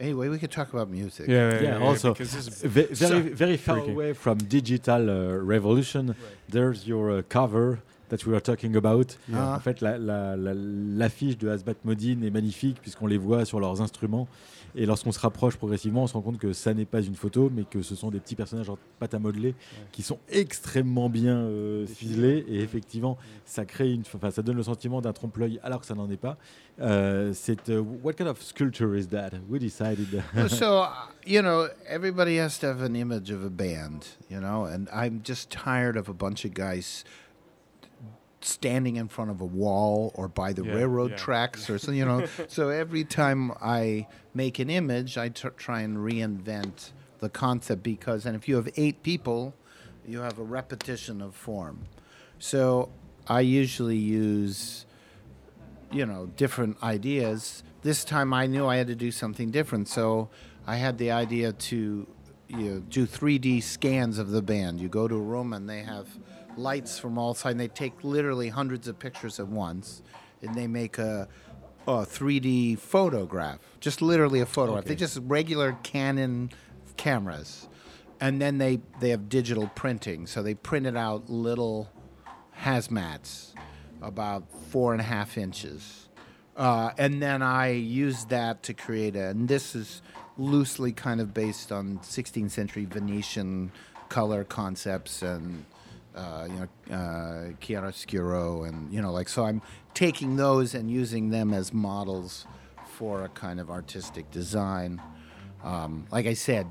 anyway, 0.00 0.28
we 0.28 0.38
could 0.38 0.50
talk 0.50 0.72
about 0.74 0.88
music. 0.90 1.28
yeah, 1.28 1.36
yeah, 1.54 1.62
Yeah, 1.78 1.86
also 1.88 2.12
because 2.12 2.32
this 2.32 2.48
is 2.48 2.62
ve- 2.76 2.88
very 3.06 3.20
very 3.42 3.56
far 3.56 3.76
freaky. 3.76 3.92
away 3.92 4.12
from 4.14 4.38
digital 4.38 5.02
uh, 5.08 5.36
revolution. 5.54 6.16
There's 6.48 6.88
your 6.88 7.06
uh, 7.18 7.22
cover 7.28 7.78
that 8.08 8.26
we 8.26 8.32
were 8.32 8.40
talking 8.42 8.74
about. 8.74 9.16
Yeah. 9.28 9.54
En 9.56 9.60
fait, 9.60 9.80
la- 9.80 9.96
la- 9.96 10.34
la- 10.34 10.54
l'affiche 11.00 11.38
de 11.38 11.48
Asbat 11.50 11.76
Modine 11.84 12.24
est 12.24 12.30
magnifique 12.32 12.78
puisqu'on 12.82 13.06
les 13.06 13.18
voit 13.18 13.44
sur 13.44 13.60
leurs 13.60 13.80
instruments. 13.80 14.26
Et 14.74 14.86
lorsqu'on 14.86 15.12
se 15.12 15.20
rapproche 15.20 15.56
progressivement, 15.56 16.02
on 16.02 16.06
se 16.06 16.14
rend 16.14 16.22
compte 16.22 16.38
que 16.38 16.52
ça 16.52 16.74
n'est 16.74 16.84
pas 16.84 17.00
une 17.00 17.14
photo, 17.14 17.50
mais 17.54 17.64
que 17.64 17.82
ce 17.82 17.94
sont 17.94 18.10
des 18.10 18.18
petits 18.18 18.34
personnages 18.34 18.68
en 18.68 18.78
pâte 18.98 19.14
à 19.14 19.18
modeler 19.18 19.54
qui 19.92 20.02
sont 20.02 20.18
extrêmement 20.28 21.08
bien 21.08 21.36
euh, 21.36 21.86
ficelés. 21.86 22.44
Et 22.48 22.60
effectivement, 22.60 23.16
ça 23.44 23.64
crée 23.64 23.92
une, 23.92 24.02
enfin, 24.02 24.30
ça 24.30 24.42
donne 24.42 24.56
le 24.56 24.62
sentiment 24.62 25.00
d'un 25.00 25.12
trompe-l'œil 25.12 25.60
alors 25.62 25.80
que 25.80 25.86
ça 25.86 25.94
n'en 25.94 26.10
est 26.10 26.16
pas. 26.16 26.36
Euh, 26.80 27.32
c'est 27.34 27.68
euh, 27.68 27.80
what 28.02 28.14
kind 28.14 28.26
of 28.28 28.42
sculpture 28.42 28.96
is 28.96 29.06
that? 29.08 29.30
We 29.48 29.60
decided. 29.60 30.22
so 30.48 30.82
uh, 30.82 30.88
you 31.26 31.40
know 31.40 31.68
everybody 31.86 32.36
has 32.38 32.58
to 32.58 32.66
have 32.66 32.82
an 32.82 32.94
image 32.94 33.30
of 33.30 33.44
a 33.44 33.50
band 33.50 34.04
you 34.28 34.40
know 34.40 34.66
and 34.66 34.88
i'm 34.92 35.20
just 35.24 35.50
tired 35.50 35.96
of 35.96 36.08
a 36.08 36.12
bunch 36.12 36.44
of 36.44 36.52
guys 36.52 37.04
standing 38.44 38.96
in 38.96 39.08
front 39.08 39.30
of 39.30 39.40
a 39.40 39.44
wall 39.44 40.12
or 40.14 40.28
by 40.28 40.52
the 40.52 40.62
Yeah, 40.64 40.74
railroad 40.74 41.12
yeah. 41.12 41.16
tracks 41.16 41.70
or 41.70 41.78
so 41.78 41.90
you 41.92 42.04
know 42.04 42.26
so 42.48 42.68
every 42.68 43.04
time 43.04 43.52
i 43.60 44.06
make 44.34 44.58
an 44.58 44.68
image 44.70 45.16
i 45.16 45.28
t- 45.30 45.48
try 45.56 45.80
and 45.80 45.96
reinvent 45.98 46.92
the 47.20 47.28
concept 47.28 47.82
because 47.82 48.26
and 48.26 48.36
if 48.36 48.46
you 48.48 48.56
have 48.56 48.68
eight 48.76 49.02
people 49.02 49.54
you 50.06 50.20
have 50.20 50.38
a 50.38 50.42
repetition 50.42 51.22
of 51.22 51.34
form 51.34 51.86
so 52.38 52.90
i 53.26 53.40
usually 53.40 53.96
use 53.96 54.84
you 55.92 56.04
know, 56.04 56.26
different 56.36 56.82
ideas. 56.82 57.62
This 57.82 58.04
time 58.04 58.34
I 58.34 58.46
knew 58.46 58.66
I 58.66 58.76
had 58.78 58.88
to 58.88 58.96
do 58.96 59.12
something 59.12 59.52
different, 59.52 59.86
so 59.88 60.28
I 60.66 60.74
had 60.74 60.98
the 60.98 61.12
idea 61.12 61.52
to 61.52 62.06
you 62.48 62.56
know, 62.58 62.80
do 62.80 63.06
3D 63.06 63.62
scans 63.62 64.18
of 64.18 64.30
the 64.32 64.42
band. 64.42 64.80
You 64.80 64.88
go 64.88 65.06
to 65.06 65.14
a 65.14 65.20
room 65.20 65.52
and 65.52 65.70
they 65.70 65.82
have 65.82 66.08
lights 66.58 66.98
from 66.98 67.18
all 67.18 67.34
sides. 67.34 67.52
And 67.52 67.60
they 67.60 67.68
take 67.68 68.02
literally 68.04 68.48
hundreds 68.48 68.88
of 68.88 68.98
pictures 68.98 69.38
at 69.40 69.48
once, 69.48 70.02
and 70.42 70.54
they 70.54 70.66
make 70.66 70.98
a, 70.98 71.28
a 71.86 71.90
3D 72.06 72.78
photograph, 72.78 73.58
just 73.80 74.00
literally 74.02 74.40
a 74.40 74.46
photograph. 74.46 74.84
They 74.84 74.92
Okay. 74.92 74.98
just 75.00 75.18
regular 75.24 75.76
Canon 75.82 76.50
cameras, 76.96 77.68
and 78.20 78.40
then 78.40 78.58
they 78.58 78.80
they 79.00 79.10
have 79.10 79.28
digital 79.28 79.68
printing, 79.74 80.26
so 80.26 80.42
they 80.42 80.54
printed 80.54 80.96
out 80.96 81.28
little 81.28 81.90
hazmats 82.62 83.52
about 84.02 84.44
four 84.70 84.92
and 84.92 85.00
a 85.00 85.04
half 85.04 85.36
inches. 85.38 86.08
Uh, 86.56 86.90
and 86.98 87.20
then 87.20 87.42
I 87.42 87.70
used 87.72 88.28
that 88.28 88.62
to 88.64 88.74
create 88.74 89.16
a, 89.16 89.28
and 89.30 89.48
this 89.48 89.74
is 89.74 90.02
loosely 90.38 90.92
kind 90.92 91.20
of 91.20 91.34
based 91.34 91.72
on 91.72 91.98
16th 91.98 92.50
century 92.52 92.84
Venetian 92.84 93.72
color 94.08 94.44
concepts 94.44 95.22
and, 95.22 95.64
uh, 96.14 96.46
you 96.48 96.54
know, 96.90 96.94
uh, 96.96 97.52
chiaroscuro 97.60 98.68
and, 98.68 98.92
you 98.92 99.00
know, 99.02 99.12
like, 99.12 99.28
so 99.28 99.44
I'm 99.44 99.60
taking 99.94 100.36
those 100.36 100.74
and 100.74 100.90
using 100.90 101.30
them 101.30 101.52
as 101.52 101.72
models 101.72 102.46
for 102.86 103.24
a 103.24 103.28
kind 103.28 103.58
of 103.60 103.70
artistic 103.70 104.30
design. 104.30 105.02
Um, 105.62 106.06
like 106.12 106.26
I 106.26 106.34
said, 106.34 106.66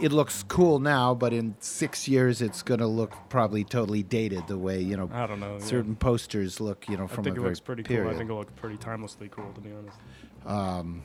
it 0.00 0.12
looks 0.12 0.42
cool 0.44 0.78
now, 0.80 1.14
but 1.14 1.32
in 1.32 1.54
six 1.60 2.06
years, 2.08 2.42
it's 2.42 2.62
going 2.62 2.80
to 2.80 2.86
look 2.86 3.12
probably 3.28 3.64
totally 3.64 4.02
dated 4.02 4.46
the 4.48 4.58
way, 4.58 4.80
you 4.80 4.96
know, 4.96 5.08
I 5.12 5.26
don't 5.26 5.40
know. 5.40 5.54
yeah. 5.58 5.64
certain 5.64 5.96
posters 5.96 6.60
look, 6.60 6.88
you 6.88 6.96
know, 6.96 7.06
from 7.06 7.12
I 7.12 7.14
from 7.14 7.24
think 7.24 7.36
a 7.36 7.40
it 7.40 7.42
very 7.42 7.50
looks 7.50 7.60
pretty 7.60 7.82
period. 7.84 8.04
cool. 8.04 8.14
I 8.14 8.18
think 8.18 8.30
it 8.30 8.34
looks 8.34 8.52
pretty 8.56 8.76
timelessly 8.76 9.28
cool, 9.30 9.52
to 9.54 9.60
be 9.60 9.70
honest. 9.72 9.98
um, 10.46 11.02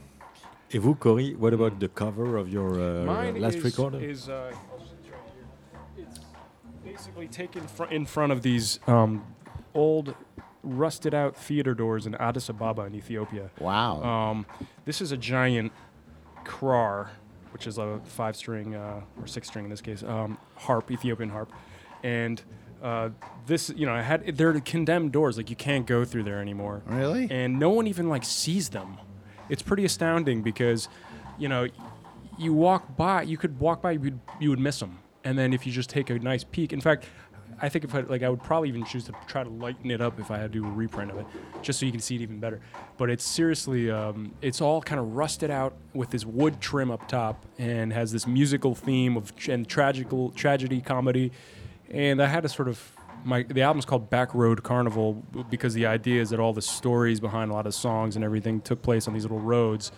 Et 0.72 0.80
vous, 0.80 0.94
Cory, 0.96 1.34
what 1.36 1.52
about 1.54 1.80
the 1.80 1.88
cover 1.90 2.38
of 2.38 2.48
your 2.50 2.80
uh, 2.80 3.04
Mine 3.04 3.42
last 3.42 3.56
is, 3.58 3.64
record? 3.64 3.96
is 3.96 4.30
uh, 4.30 4.52
it's 4.52 4.60
basically 7.00 7.28
taken 7.28 7.66
fr- 7.66 7.86
in 7.86 8.06
front 8.06 8.32
of 8.32 8.42
these 8.42 8.80
um, 8.88 9.26
old, 9.74 10.16
rusted 10.64 11.14
out 11.14 11.36
theater 11.36 11.74
doors 11.74 12.06
in 12.06 12.14
Addis 12.16 12.50
Ababa 12.50 12.82
in 12.84 12.94
Ethiopia. 12.94 13.50
wow. 13.60 14.04
Um, 14.04 14.46
this 14.84 15.00
is 15.00 15.14
a 15.14 15.18
giant 15.18 15.72
krar, 16.44 17.12
which 17.52 17.68
is 17.68 17.78
a 17.78 18.02
five 18.04 18.36
string, 18.36 18.76
uh, 18.76 19.02
or 19.20 19.28
six 19.28 19.48
string 19.48 19.66
in 19.66 19.72
this 19.72 19.82
case, 19.82 20.04
um, 20.04 20.38
harp, 20.56 20.92
Ethiopian 20.92 21.30
harp. 21.30 21.52
And 22.04 22.42
uh, 22.84 23.10
this, 23.48 23.70
you 23.70 23.86
know, 23.86 23.94
I 23.94 24.02
had 24.02 24.38
they're 24.38 24.60
condemned 24.60 25.14
doors, 25.14 25.38
like 25.38 25.50
you 25.50 25.56
can't 25.56 25.86
go 25.86 26.04
through 26.04 26.24
there 26.24 26.42
anymore. 26.42 26.82
really? 26.86 27.28
And 27.32 27.60
no 27.60 27.70
one 27.70 27.88
even 27.88 28.10
like 28.10 28.26
sees 28.26 28.70
them. 28.70 28.98
It's 29.48 29.62
pretty 29.62 29.86
astounding 29.86 30.42
because, 30.42 30.90
you 31.38 31.48
know, 31.48 31.68
you 32.38 32.54
walk 32.54 32.98
by, 32.98 33.24
you 33.24 33.38
could 33.38 33.58
walk 33.60 33.82
by, 33.82 33.92
you 33.92 34.00
would, 34.00 34.20
you 34.40 34.50
would 34.50 34.60
miss 34.60 34.80
them. 34.80 35.00
And 35.30 35.38
then 35.38 35.54
if 35.54 35.64
you 35.68 35.72
just 35.72 35.92
take 35.92 36.10
a 36.10 36.18
nice 36.18 36.44
peek, 36.44 36.74
in 36.74 36.82
fact, 36.82 37.06
I 37.62 37.70
think 37.70 37.86
if 37.86 37.94
I 37.94 38.00
like, 38.00 38.24
I 38.24 38.30
would 38.30 38.42
probably 38.42 38.68
even 38.68 38.84
choose 38.84 39.04
to 39.04 39.14
try 39.28 39.44
to 39.44 39.50
lighten 39.50 39.92
it 39.92 40.02
up 40.02 40.20
if 40.20 40.32
I 40.32 40.40
had 40.40 40.52
to 40.52 40.60
do 40.60 40.66
a 40.66 40.72
reprint 40.72 41.12
of 41.12 41.20
it, 41.20 41.28
just 41.62 41.80
so 41.80 41.86
you 41.86 41.92
can 41.92 42.02
see 42.02 42.16
it 42.16 42.22
even 42.22 42.40
better. 42.40 42.62
But 42.98 43.12
it's 43.12 43.24
seriously, 43.24 43.92
um, 43.92 44.34
it's 44.42 44.60
all 44.60 44.82
kind 44.82 45.00
of 45.00 45.16
rusted 45.16 45.52
out 45.52 45.76
with 45.94 46.10
this 46.10 46.26
wood 46.26 46.60
trim 46.60 46.90
up 46.90 47.08
top, 47.08 47.46
and 47.60 47.94
has 47.94 48.12
this 48.12 48.26
musical 48.26 48.74
theme 48.74 49.16
of 49.16 49.36
tr- 49.36 49.52
and 49.52 49.68
tragical 49.68 50.32
tragedy 50.32 50.82
comedy. 50.82 51.32
And 51.92 52.24
I 52.24 52.26
had 52.26 52.42
to 52.42 52.50
sort 52.50 52.68
of 52.68 52.92
my 53.24 53.44
the 53.44 53.62
album's 53.62 53.86
called 53.86 54.10
Back 54.10 54.34
Road 54.34 54.64
Carnival 54.64 55.24
because 55.52 55.76
the 55.76 55.86
idea 55.86 56.24
is 56.24 56.32
that 56.32 56.40
all 56.40 56.54
the 56.54 56.64
stories 56.64 57.20
behind 57.20 57.52
a 57.52 57.54
lot 57.54 57.68
of 57.68 57.76
songs 57.76 58.16
and 58.16 58.26
everything 58.26 58.62
took 58.62 58.82
place 58.82 59.08
on 59.08 59.14
these 59.14 59.26
little 59.26 59.42
roads. 59.42 59.92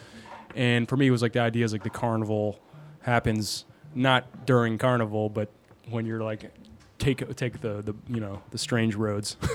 And 0.58 0.90
for 0.90 0.98
me, 0.98 1.08
it 1.08 1.12
was 1.12 1.22
like 1.22 1.32
the 1.32 1.40
idea 1.40 1.64
is 1.64 1.72
like 1.72 1.84
the 1.84 1.90
carnival 1.90 2.60
happens 3.04 3.64
not 3.96 4.46
during 4.46 4.78
carnival, 4.78 5.30
but 5.30 5.50
when 5.90 6.06
you're 6.06 6.24
like 6.24 6.52
take 6.98 7.36
take 7.36 7.62
the, 7.62 7.82
the 7.82 7.94
you 8.08 8.20
know 8.20 8.40
the 8.52 8.58
strange 8.58 8.96
roads. 8.96 9.38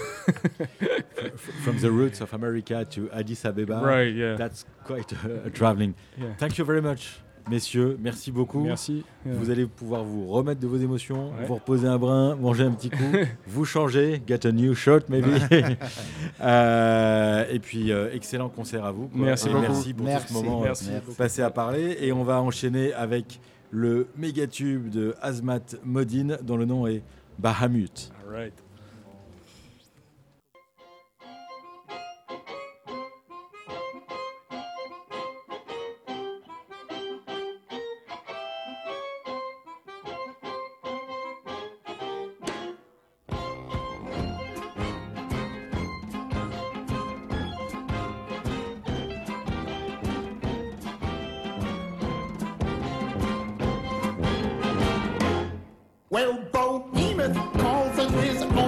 From 1.64 1.78
the 1.78 1.90
roots 1.90 2.20
of 2.20 2.32
America 2.34 2.84
to 2.90 3.08
Addis 3.12 3.44
Abeba. 3.44 3.80
right. 3.82 4.12
Yeah. 4.14 4.36
That's 4.36 4.64
quite 4.84 5.12
a, 5.12 5.46
a 5.46 5.50
traveling. 5.50 5.94
yeah. 6.18 6.34
Thank 6.38 6.58
you 6.58 6.64
very 6.64 6.80
much, 6.82 7.20
messieurs. 7.48 7.96
Merci 8.00 8.30
beaucoup. 8.32 8.60
Merci. 8.64 9.04
Yeah. 9.24 9.34
Vous 9.34 9.50
allez 9.50 9.66
pouvoir 9.66 10.02
vous 10.04 10.26
remettre 10.26 10.60
de 10.60 10.66
vos 10.66 10.76
émotions, 10.78 11.30
Ouais. 11.38 11.46
vous 11.46 11.54
reposer 11.54 11.86
un 11.86 11.98
brin, 11.98 12.34
manger 12.36 12.64
un 12.64 12.72
petit 12.72 12.90
coup, 12.90 13.12
vous 13.46 13.64
changer, 13.64 14.20
get 14.26 14.44
a 14.46 14.52
new 14.52 14.74
shirt 14.74 15.08
maybe. 15.08 15.26
Euh, 16.40 17.44
et 17.50 17.58
puis 17.58 17.92
euh, 17.92 18.10
excellent 18.12 18.48
concert 18.50 18.84
à 18.84 18.92
vous. 18.92 19.08
quoi. 19.08 19.20
Merci 19.24 19.48
Et 19.48 19.52
beaucoup. 19.52 19.62
Merci 19.62 19.94
pour 19.94 20.06
Merci. 20.06 20.26
tout 20.26 20.34
ce 20.38 20.44
moment 20.44 20.60
euh, 20.60 20.64
Merci. 20.64 20.90
passé 21.16 21.42
à 21.42 21.50
parler. 21.50 21.96
Et 22.00 22.12
on 22.12 22.24
va 22.24 22.40
enchaîner 22.42 22.92
avec 22.92 23.40
le 23.70 24.06
méga 24.16 24.46
tube 24.46 24.88
de 24.88 25.14
Azmat 25.20 25.76
Modine 25.84 26.38
dont 26.42 26.56
le 26.56 26.64
nom 26.64 26.86
est 26.86 27.02
Bahamut. 27.38 28.10
Well, 56.16 56.38
Behemoth 56.50 57.36
calls 57.58 57.98
it 57.98 58.10
his 58.24 58.40
own, 58.40 58.65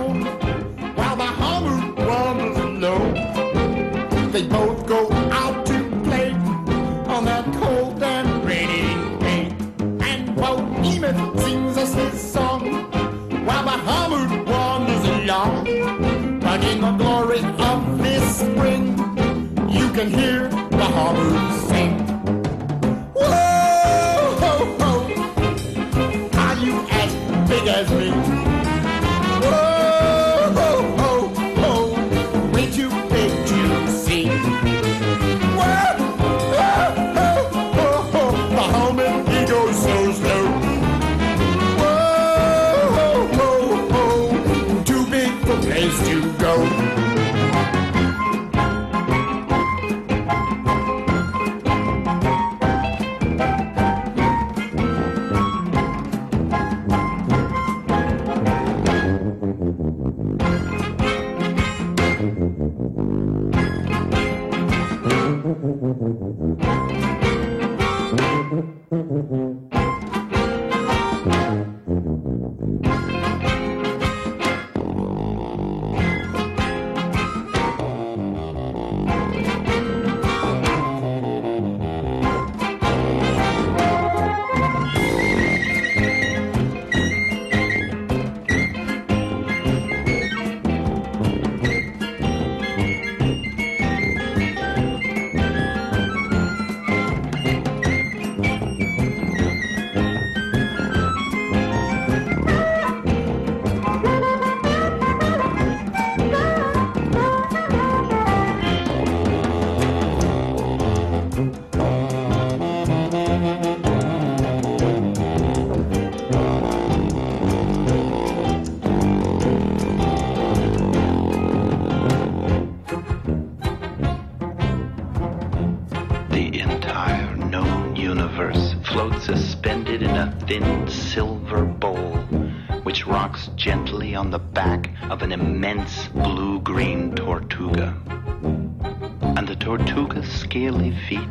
And 137.79 139.47
the 139.47 139.55
tortuga's 139.55 140.29
scaly 140.29 140.91
feet 141.09 141.29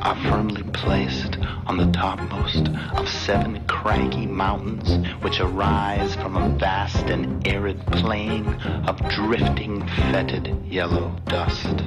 are 0.00 0.16
firmly 0.30 0.62
placed 0.72 1.36
on 1.66 1.76
the 1.76 1.90
topmost 1.92 2.68
of 2.94 3.06
seven 3.06 3.62
craggy 3.66 4.26
mountains 4.26 5.06
which 5.22 5.40
arise 5.40 6.14
from 6.14 6.36
a 6.36 6.48
vast 6.56 7.10
and 7.10 7.46
arid 7.46 7.84
plain 7.88 8.46
of 8.86 8.96
drifting, 9.10 9.86
fetid 10.10 10.64
yellow 10.64 11.14
dust 11.26 11.82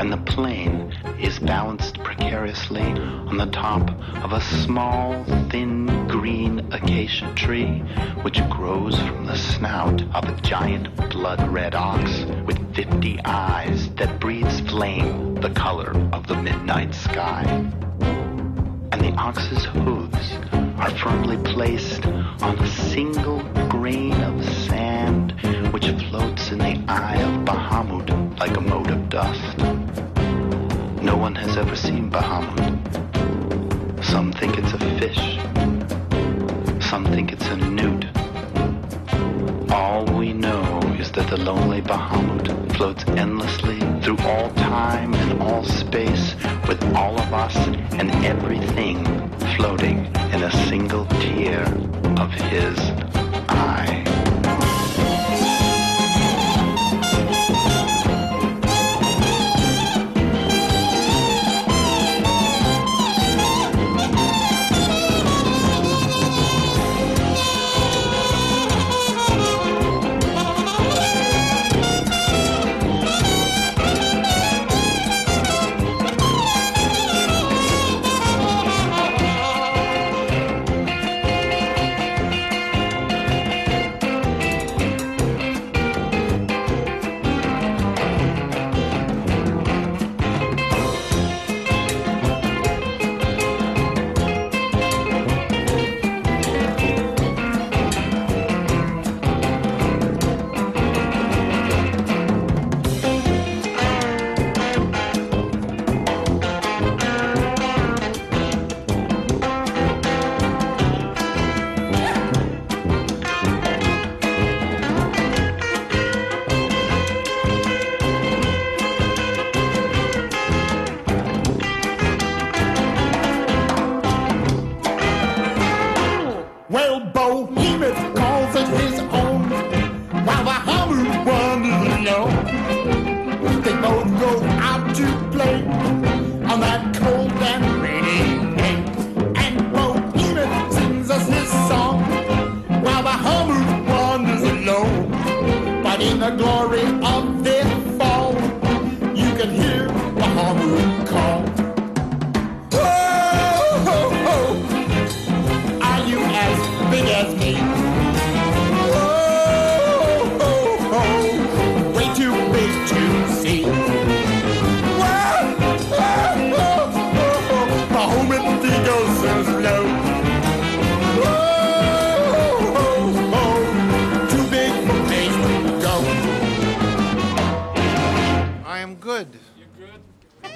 and 0.00 0.10
the 0.10 0.32
plane 0.32 0.90
is 1.20 1.38
balanced 1.38 2.02
precariously 2.02 2.80
on 2.80 3.36
the 3.36 3.44
top 3.44 3.90
of 4.24 4.32
a 4.32 4.40
small, 4.40 5.22
thin 5.50 5.84
green 6.08 6.60
acacia 6.72 7.30
tree 7.34 7.80
which 8.22 8.40
grows 8.48 8.98
from 8.98 9.26
the 9.26 9.36
snout 9.36 10.00
of 10.14 10.24
a 10.24 10.40
giant 10.40 10.88
blood 11.10 11.46
red 11.48 11.74
ox 11.74 12.24
with 12.46 12.74
fifty 12.74 13.20
eyes 13.26 13.90
that 13.96 14.18
breathes 14.18 14.60
flame 14.60 15.34
the 15.34 15.50
color 15.50 15.90
of 16.14 16.26
the 16.26 16.36
midnight 16.36 16.94
sky. 16.94 17.44
And 18.92 19.00
the 19.02 19.12
ox's 19.18 19.66
hooves 19.66 20.32
are 20.80 20.96
firmly 20.96 21.36
placed 21.52 22.06
on 22.06 22.58
a 22.58 22.66
single 22.66 23.42
grain 23.68 24.14
of 24.22 24.42
sand 24.66 25.32
which 25.74 25.90
floats 26.08 26.52
in 26.52 26.58
the 26.58 26.82
eye 26.88 27.20
of 27.20 27.44
Bahamut 27.44 28.38
like 28.40 28.56
a 28.56 28.60
mote 28.62 28.90
of 28.90 29.10
dust. 29.10 29.59
Has 31.36 31.56
ever 31.56 31.76
seen 31.76 32.10
Bahamut. 32.10 32.74
Some 34.04 34.32
think 34.32 34.58
it's 34.58 34.72
a 34.72 34.78
fish. 34.98 35.38
Some 36.88 37.04
think 37.06 37.32
it's 37.32 37.46
a 37.46 37.56
newt. 37.56 38.04
All 39.70 40.04
we 40.04 40.32
know 40.32 40.80
is 40.98 41.10
that 41.12 41.28
the 41.28 41.36
lonely 41.36 41.82
Bahamut 41.82 42.76
floats 42.76 43.04
endlessly 43.08 43.78
through 44.02 44.18
all 44.18 44.50
time 44.50 45.14
and 45.14 45.42
all 45.42 45.64
space 45.64 46.34
with 46.68 46.82
all 46.94 47.18
of 47.18 47.32
us 47.32 47.56
and 47.56 48.10
everything 48.24 49.04
floating 49.56 50.06
in 50.34 50.42
a 50.42 50.52
single 50.68 51.06
tear 51.06 51.64
of 52.18 52.30
his 52.32 53.19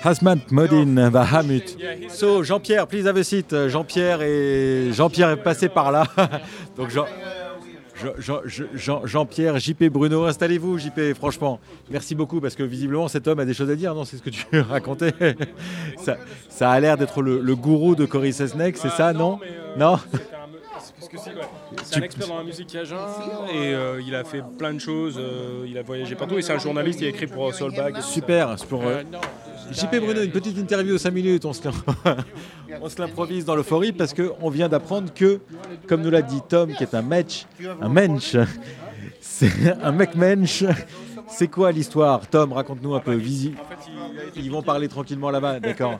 Hazmat 0.04 0.36
Modin 0.50 1.10
Bahamut. 1.10 1.76
So 2.08 2.42
Jean-Pierre, 2.42 2.86
please 2.86 3.06
have 3.06 3.16
a 3.16 3.24
seat. 3.24 3.52
Euh, 3.52 3.68
Jean-Pierre 3.68 4.20
et 4.22 4.90
Jean-Pierre 4.92 5.30
est 5.30 5.42
passé 5.42 5.68
par 5.68 5.90
là. 5.92 6.04
Donc 6.76 6.90
Jean. 6.90 7.06
Jean- 8.18 8.40
Jean- 8.44 8.66
Jean- 8.74 9.06
Jean-Pierre, 9.06 9.58
JP 9.58 9.84
Bruno, 9.84 10.24
installez-vous 10.24 10.78
JP, 10.78 11.14
franchement. 11.14 11.58
Merci 11.90 12.14
beaucoup 12.14 12.40
parce 12.40 12.54
que 12.56 12.62
visiblement 12.64 13.08
cet 13.08 13.26
homme 13.28 13.38
a 13.38 13.44
des 13.46 13.54
choses 13.54 13.70
à 13.70 13.76
dire, 13.76 13.94
non 13.94 14.04
C'est 14.04 14.16
ce 14.18 14.22
que 14.22 14.30
tu 14.30 14.44
racontais 14.60 15.12
ça, 15.98 16.16
ça 16.50 16.70
a 16.72 16.80
l'air 16.80 16.96
d'être 16.98 17.22
le, 17.22 17.40
le 17.40 17.56
gourou 17.56 17.94
de 17.94 18.04
Cory 18.04 18.32
Sesnek, 18.32 18.76
c'est 18.76 18.90
ça, 18.90 19.12
non 19.14 19.38
mais, 19.40 19.46
euh, 19.48 19.76
Non? 19.78 19.98
c'est 21.84 21.96
un- 21.98 22.02
expert 22.02 22.26
dans 22.28 22.38
la 22.38 22.44
musique 22.44 22.66
cajun 22.66 22.96
et 23.52 23.72
euh, 23.72 24.02
il 24.06 24.14
a 24.14 24.24
fait 24.24 24.42
plein 24.58 24.74
de 24.74 24.80
choses. 24.80 25.16
euh, 25.18 25.64
il 25.66 25.78
a 25.78 25.82
voyagé 25.82 26.14
partout 26.16 26.36
et 26.36 26.42
c'est 26.42 26.52
un 26.52 26.58
journaliste. 26.58 27.00
Il 27.00 27.06
a 27.06 27.10
écrit 27.10 27.26
pour 27.28 27.54
Soulbag. 27.54 28.00
Super, 28.00 28.54
c'est 28.58 28.68
pour, 28.68 28.82
euh, 28.84 29.02
JP 29.74 29.96
Bruno, 30.04 30.22
une 30.22 30.30
petite 30.30 30.56
interview 30.58 30.96
5 30.98 31.10
minutes, 31.12 31.44
on 31.46 31.52
se, 31.52 33.00
l'improvise 33.00 33.44
dans 33.44 33.56
l'euphorie 33.56 33.92
parce 33.92 34.14
qu'on 34.14 34.48
vient 34.50 34.68
d'apprendre 34.68 35.12
que, 35.12 35.40
comme 35.88 36.02
nous 36.02 36.10
l'a 36.10 36.22
dit 36.22 36.40
Tom, 36.48 36.72
qui 36.72 36.82
est 36.82 36.94
un 36.94 37.02
match, 37.02 37.46
un 37.80 37.88
mensch, 37.88 38.36
c'est 39.20 39.50
un 39.82 39.92
mec 39.92 40.14
mensch. 40.14 40.64
C'est 41.26 41.48
quoi 41.48 41.72
l'histoire? 41.72 42.28
Tom, 42.28 42.52
raconte-nous 42.52 42.94
un 42.94 43.00
peu. 43.00 43.14
Visi- 43.14 43.54
Ils 44.36 44.50
vont 44.50 44.62
parler 44.62 44.88
tranquillement 44.88 45.30
là-bas, 45.30 45.58
d'accord. 45.58 45.98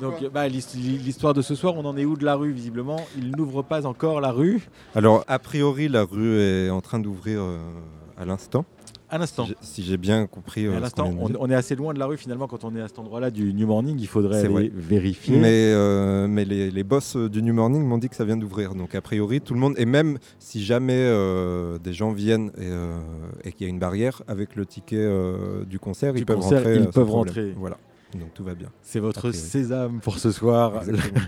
Donc, 0.00 0.14
bah, 0.32 0.48
l'hist- 0.48 0.74
l'histoire 0.76 1.34
de 1.34 1.42
ce 1.42 1.54
soir, 1.56 1.74
on 1.76 1.84
en 1.84 1.96
est 1.96 2.04
où 2.04 2.16
de 2.16 2.24
la 2.24 2.36
rue 2.36 2.52
Visiblement, 2.52 3.04
il 3.18 3.32
n'ouvre 3.36 3.62
pas 3.62 3.84
encore 3.86 4.20
la 4.20 4.30
rue. 4.30 4.62
Alors, 4.94 5.24
a 5.26 5.38
priori, 5.40 5.88
la 5.88 6.04
rue 6.04 6.38
est 6.40 6.70
en 6.70 6.80
train 6.80 7.00
d'ouvrir 7.00 7.40
euh, 7.42 7.58
à 8.16 8.24
l'instant. 8.24 8.64
Un 9.12 9.20
instant. 9.20 9.46
Si 9.60 9.82
j'ai- 9.82 9.98
bien 9.98 10.26
compris. 10.26 10.66
Euh, 10.66 10.76
à 10.76 10.80
l'instant, 10.80 11.14
on, 11.38 11.50
est 11.50 11.54
assez 11.54 11.76
loin 11.76 11.92
de 11.92 11.98
la 11.98 12.06
rue 12.06 12.16
finalement 12.16 12.48
quand 12.48 12.64
on 12.64 12.74
est 12.74 12.80
à 12.80 12.88
cet 12.88 12.98
endroit-là 12.98 13.30
du 13.30 13.52
New 13.52 13.66
Morning. 13.66 13.96
Il 14.00 14.06
faudrait 14.08 14.40
aller 14.40 14.48
vrai. 14.48 14.70
vérifier. 14.74 15.36
Mais, 15.36 15.70
euh, 15.74 16.26
mais 16.26 16.44
les, 16.46 16.70
les 16.70 16.82
boss 16.82 17.14
euh, 17.16 17.28
du 17.28 17.42
New 17.42 17.52
Morning 17.52 17.84
m'ont 17.84 17.98
dit 17.98 18.08
que 18.08 18.16
ça 18.16 18.24
vient 18.24 18.38
d'ouvrir. 18.38 18.74
Donc, 18.74 18.94
a 18.94 19.02
priori, 19.02 19.40
tout 19.42 19.52
le 19.54 19.60
monde. 19.60 19.74
Et 19.76 19.84
même 19.84 20.18
si 20.38 20.64
jamais 20.64 20.94
euh, 20.96 21.78
des 21.78 21.92
gens 21.92 22.12
viennent 22.12 22.50
et, 22.58 23.48
et 23.48 23.52
qu'il 23.52 23.66
y 23.66 23.68
a 23.68 23.70
une 23.70 23.78
barrière, 23.78 24.22
avec 24.26 24.56
le 24.56 24.64
ticket 24.66 25.06
du 25.66 25.78
concert, 25.78 26.14
Du 26.14 26.20
ils 26.20 26.26
peuvent 26.26 26.40
rentrer. 26.40 26.76
ils 26.76 26.88
peuvent 26.88 27.10
rentrer. 27.10 27.52
Voilà. 27.56 27.76
Donc, 28.18 28.34
tout 28.34 28.44
va 28.44 28.54
bien. 28.54 28.68
C'est 28.82 29.00
votre 29.00 29.30
sésame 29.32 30.00
pour 30.00 30.18
ce 30.18 30.30
soir. 30.30 30.82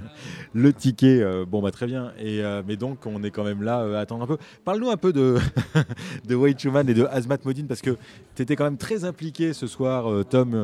Le 0.55 0.73
ticket, 0.73 1.20
euh, 1.23 1.44
bon 1.47 1.62
bah 1.62 1.70
très 1.70 1.87
bien. 1.87 2.12
Et, 2.18 2.42
euh, 2.44 2.62
mais 2.66 2.77
donc 2.77 3.07
on 3.07 3.23
est 3.25 3.31
quand 3.31 3.44
même 3.44 3.62
là 3.62 3.81
euh, 3.81 3.97
à 3.97 4.01
attendre 4.01 4.25
un 4.25 4.27
peu. 4.27 4.37
Parle-nous 4.64 4.90
un 4.90 4.97
peu 4.97 5.12
de, 5.12 5.38
de 6.29 6.35
Wade 6.35 6.59
Schumann 6.59 6.88
et 6.88 6.94
de 6.94 7.05
Azmat 7.07 7.38
Modine 7.44 7.66
parce 7.66 7.81
que 7.81 7.97
tu 8.35 8.42
étais 8.42 8.55
quand 8.55 8.64
même 8.64 8.77
très 8.77 9.05
impliqué 9.05 9.53
ce 9.55 9.66
soir, 9.66 10.25
Tom, 10.27 10.55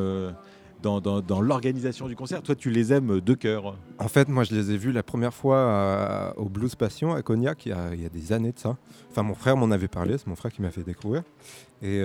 dans, 0.82 1.00
dans- 1.00 1.20
dans 1.20 1.40
l'organisation 1.40 2.06
du 2.06 2.16
concert. 2.16 2.42
Toi, 2.42 2.54
tu 2.54 2.70
les 2.70 2.92
aimes 2.92 3.20
de 3.20 3.34
cœur. 3.34 3.76
En 3.98 4.08
fait, 4.08 4.28
moi, 4.28 4.44
je 4.44 4.54
les 4.54 4.70
ai 4.72 4.76
vus 4.76 4.92
la 4.92 5.02
première 5.02 5.34
fois 5.34 6.34
au 6.36 6.48
Blues 6.50 6.74
Passion 6.74 7.14
à 7.14 7.22
Cognac 7.22 7.64
il 7.66 7.70
y, 7.70 7.72
a, 7.72 7.94
il 7.94 8.02
y 8.02 8.06
a 8.06 8.10
des 8.10 8.32
années 8.32 8.52
de 8.52 8.58
ça. 8.58 8.76
Enfin, 9.10 9.22
mon 9.22 9.34
frère 9.34 9.56
m'en 9.56 9.70
avait 9.70 9.88
parlé, 9.88 10.18
c'est 10.18 10.26
mon 10.26 10.36
frère 10.36 10.52
qui 10.52 10.60
m'a 10.62 10.70
fait 10.70 10.82
découvrir. 10.84 11.22
Et, 11.82 12.00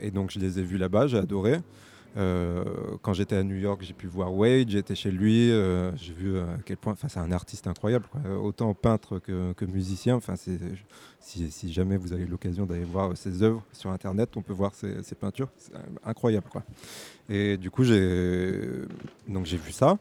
et 0.00 0.10
donc, 0.10 0.30
je 0.30 0.38
les 0.38 0.58
ai 0.58 0.62
vus 0.62 0.78
là-bas, 0.78 1.06
j'ai 1.08 1.18
adoré. 1.18 1.58
Euh, 2.16 2.64
quand 3.02 3.12
j'étais 3.12 3.36
à 3.36 3.42
New 3.42 3.56
York, 3.56 3.82
j'ai 3.82 3.92
pu 3.92 4.06
voir 4.06 4.34
Wade, 4.34 4.70
j'étais 4.70 4.94
chez 4.94 5.10
lui, 5.10 5.50
euh, 5.50 5.94
j'ai 5.96 6.12
vu 6.12 6.34
euh, 6.34 6.44
à 6.44 6.58
quel 6.64 6.76
point, 6.76 6.92
enfin, 6.92 7.08
c'est 7.08 7.20
un 7.20 7.30
artiste 7.32 7.66
incroyable, 7.66 8.06
autant 8.42 8.74
peintre 8.74 9.18
que, 9.18 9.64
musicien. 9.66 10.16
Enfin, 10.16 10.34
si, 10.36 11.72
jamais 11.72 11.96
vous 11.96 12.12
avez 12.12 12.26
l'occasion 12.26 12.66
d'aller 12.66 12.84
voir 12.84 13.16
ses 13.16 13.42
œuvres 13.42 13.62
sur 13.72 13.90
Internet, 13.90 14.30
on 14.36 14.42
peut 14.42 14.52
voir 14.52 14.74
ses, 14.74 15.14
peintures, 15.14 15.48
c'est 15.56 15.72
incroyable, 16.04 16.46
quoi. 16.50 16.62
Et 17.28 17.58
du 17.58 17.70
coup, 17.70 17.84
j'ai 17.84 17.98
vu 19.28 19.72
ça. 19.72 19.98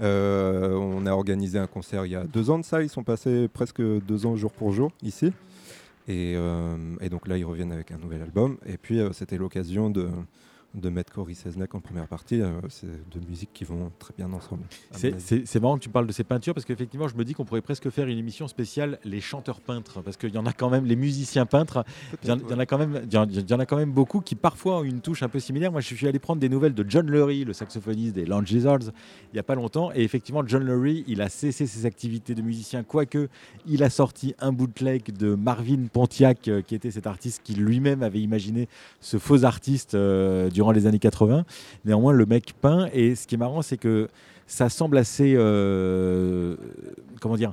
On 0.00 1.06
a 1.06 1.10
organisé 1.12 1.58
un 1.58 1.66
concert 1.66 2.04
il 2.04 2.12
y 2.12 2.16
a 2.16 2.24
deux 2.24 2.50
ans 2.50 2.58
de 2.58 2.64
ça. 2.64 2.82
Ils 2.82 2.90
sont 2.90 3.04
passés 3.04 3.48
presque 3.48 3.80
deux 3.80 4.26
ans 4.26 4.36
jour 4.36 4.52
pour 4.52 4.72
jour 4.72 4.92
ici. 5.02 5.32
Et, 6.06 6.36
donc 7.10 7.26
là, 7.26 7.38
ils 7.38 7.44
reviennent 7.44 7.72
avec 7.72 7.92
un 7.92 7.98
nouvel 7.98 8.20
album. 8.20 8.58
Et 8.66 8.76
puis, 8.76 9.00
c'était 9.12 9.38
l'occasion 9.38 9.88
de, 9.88 10.10
de 10.76 10.88
mettre 10.90 11.12
Cory 11.12 11.34
Sesnek 11.34 11.74
en 11.74 11.80
première 11.80 12.06
partie. 12.06 12.40
Euh, 12.40 12.52
c'est 12.68 12.86
deux 13.10 13.20
musiques 13.28 13.50
qui 13.52 13.64
vont 13.64 13.90
très 13.98 14.12
bien 14.16 14.30
ensemble. 14.32 14.62
C'est- 14.92 15.58
marrant 15.60 15.76
que 15.78 15.82
tu 15.82 15.88
parles 15.88 16.06
de 16.06 16.12
ces 16.12 16.22
peintures 16.24 16.52
parce 16.54 16.64
qu'effectivement, 16.66 17.08
je 17.08 17.16
me 17.16 17.24
dis 17.24 17.32
qu'on 17.32 17.44
pourrait 17.46 17.62
presque 17.62 17.88
faire 17.90 18.06
une 18.08 18.18
émission 18.18 18.46
spéciale 18.46 18.98
les 19.04 19.20
chanteurs 19.22 19.60
peintres 19.60 20.02
parce 20.02 20.16
qu'il 20.18 20.34
y 20.34 20.38
en 20.38 20.44
a 20.46 20.52
quand 20.52 20.68
même 20.70 20.84
les 20.84 20.96
musiciens 20.96 21.46
peintres. 21.46 21.84
Il 22.22 22.28
y, 22.28 22.32
en, 22.32 22.38
il 22.38 22.50
y 22.50 22.54
en 22.54 22.58
a 22.58 22.66
quand 22.66 22.78
même, 22.78 23.00
il 23.04 23.12
y 23.12 23.16
en- 23.16 23.26
il 23.28 23.50
y 23.50 23.54
en 23.54 23.58
a 23.58 23.66
quand 23.66 23.76
même 23.78 23.90
beaucoup 23.92 24.20
qui 24.20 24.34
parfois 24.34 24.78
ont 24.80 24.84
une 24.84 25.00
touche 25.00 25.22
un 25.22 25.28
peu 25.30 25.40
similaire. 25.40 25.72
Moi, 25.72 25.80
je 25.80 25.94
suis 25.94 26.06
allé 26.06 26.18
prendre 26.18 26.40
des 26.40 26.48
nouvelles 26.50 26.74
de 26.74 26.84
John 26.88 27.10
Lurie, 27.10 27.44
le 27.44 27.52
saxophoniste 27.54 28.14
des 28.14 28.26
Lounge 28.26 28.50
Lizards, 28.52 28.92
il 29.32 29.36
y 29.36 29.38
a 29.38 29.42
pas 29.42 29.54
longtemps. 29.54 29.90
Et 29.94 30.02
effectivement, 30.02 30.42
John 30.46 30.62
Lurie, 30.64 31.04
il 31.08 31.22
a 31.22 31.28
cessé 31.30 31.66
ses 31.66 31.86
activités 31.86 32.34
de 32.34 32.42
musicien, 32.42 32.82
quoique 32.82 33.28
il 33.66 33.82
a 33.82 33.88
sorti 33.90 34.34
un 34.40 34.52
bootleg 34.52 35.10
de 35.16 35.34
Marvin 35.34 35.86
Pontiac, 35.92 36.48
euh, 36.48 36.60
qui 36.60 36.74
était 36.74 36.90
cet 36.90 37.06
artiste 37.06 37.40
qui 37.42 37.54
lui-même 37.54 38.02
avait 38.02 38.20
imaginé 38.20 38.68
ce 39.00 39.16
faux 39.18 39.44
artiste 39.44 39.94
euh, 39.94 40.50
durant 40.50 40.65
les 40.72 40.86
années 40.86 40.98
80. 40.98 41.44
Néanmoins, 41.84 42.12
le 42.12 42.26
mec 42.26 42.54
peint. 42.60 42.88
Et 42.92 43.14
ce 43.14 43.26
qui 43.26 43.34
est 43.34 43.38
marrant, 43.38 43.62
c'est 43.62 43.76
que 43.76 44.08
ça 44.46 44.68
semble 44.68 44.98
assez, 44.98 45.34
euh, 45.36 46.56
comment 47.20 47.36
dire. 47.36 47.52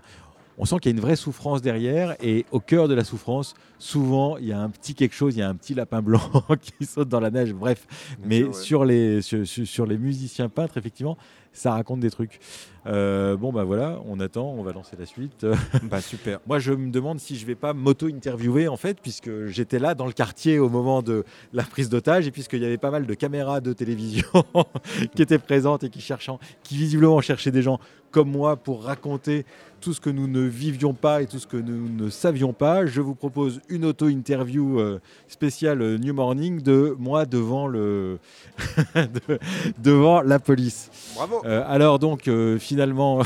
On 0.60 0.66
sent 0.66 0.76
qu'il 0.80 0.92
y 0.92 0.94
a 0.94 0.96
une 0.96 1.02
vraie 1.02 1.16
souffrance 1.16 1.64
derrière 1.64 2.16
et 2.22 2.46
au 2.52 2.60
cœur 2.60 2.88
de 2.88 2.94
la 2.94 3.04
souffrance, 3.04 3.56
souvent 3.80 4.38
il 4.38 4.46
y 4.46 4.54
a 4.54 4.60
un 4.60 4.70
petit 4.70 4.94
quelque 4.94 5.16
chose, 5.16 5.36
il 5.36 5.40
y 5.40 5.42
a 5.42 5.50
un 5.50 5.56
petit 5.56 5.74
lapin 5.74 6.04
blanc 6.04 6.22
qui 6.62 6.86
saute 6.86 7.10
dans 7.10 7.20
la 7.20 7.32
neige. 7.32 7.54
Bref, 7.54 7.88
Bien 8.20 8.28
mais 8.28 8.54
sûr, 8.54 8.82
ouais. 8.82 9.22
sur, 9.22 9.46
les, 9.46 9.46
sur 9.66 9.86
les 9.88 9.98
musiciens 9.98 10.50
peintres, 10.50 10.78
effectivement, 10.78 11.18
ça 11.54 11.72
raconte 11.72 12.02
des 12.02 12.12
trucs. 12.12 12.40
Euh, 12.86 13.38
bon, 13.38 13.52
bah 13.54 13.64
voilà, 13.64 14.00
on 14.08 14.20
attend, 14.20 14.54
on 14.58 14.64
va 14.64 14.74
lancer 14.74 14.96
la 15.00 15.06
suite. 15.06 15.46
Bah, 15.84 16.02
super. 16.02 16.40
Moi, 16.48 16.60
je 16.60 16.74
me 16.74 16.92
demande 16.92 17.20
si 17.20 17.36
je 17.38 17.46
vais 17.46 17.56
pas 17.56 17.74
m'auto-interviewer, 17.74 18.68
en 18.68 18.78
fait, 18.78 19.00
puisque 19.02 19.46
j'étais 19.48 19.80
là 19.80 19.96
dans 19.96 20.06
le 20.06 20.12
quartier 20.14 20.60
au 20.60 20.70
moment 20.70 21.02
de 21.02 21.24
la 21.54 21.64
prise 21.64 21.90
d'otage, 21.90 22.28
et 22.28 22.32
puisqu'il 22.32 22.62
y 22.62 22.66
avait 22.66 22.78
pas 22.78 22.92
mal 22.92 23.06
de 23.06 23.14
caméras 23.14 23.62
de 23.62 23.74
télévision 23.74 24.28
qui 25.16 25.22
étaient 25.22 25.40
présentes 25.40 25.84
et 25.84 25.90
qui, 25.90 26.02
cherchant, 26.02 26.40
qui 26.64 26.76
visiblement 26.78 27.22
cherchaient 27.22 27.52
des 27.52 27.62
gens 27.62 27.80
comme 28.12 28.30
moi 28.30 28.58
pour 28.58 28.84
raconter 28.84 29.44
tout 29.82 29.92
ce 29.92 30.00
que 30.00 30.12
nous 30.12 30.28
ne 30.28 30.42
vivions 30.42 30.94
pas 30.94 31.24
et 31.24 31.26
tout 31.26 31.40
ce 31.40 31.48
que 31.48 31.58
nous 31.58 31.90
ne 31.90 32.10
savions 32.12 32.54
pas. 32.54 32.86
Je 32.86 33.02
vous 33.02 33.16
propose 33.16 33.60
une 33.70 33.86
auto-interview 33.86 34.80
euh, 34.80 35.02
spéciale 35.28 35.82
euh, 35.82 35.98
New 35.98 36.14
Morning 36.14 36.62
de 36.62 36.96
moi 37.00 37.26
devant, 37.26 37.68
le 37.68 38.20
de- 38.96 39.40
devant 39.80 40.22
la 40.22 40.40
police. 40.40 40.90
Bravo. 41.16 41.42
Euh, 41.46 41.64
alors 41.68 41.98
donc 42.00 42.28
euh, 42.28 42.60
finalement, 42.74 43.22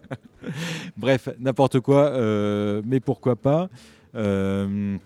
bref, 0.98 1.30
n'importe 1.38 1.80
quoi, 1.80 2.08
euh, 2.10 2.82
mais 2.84 3.00
pourquoi 3.00 3.34
pas. 3.34 3.70
Euh, 4.14 4.98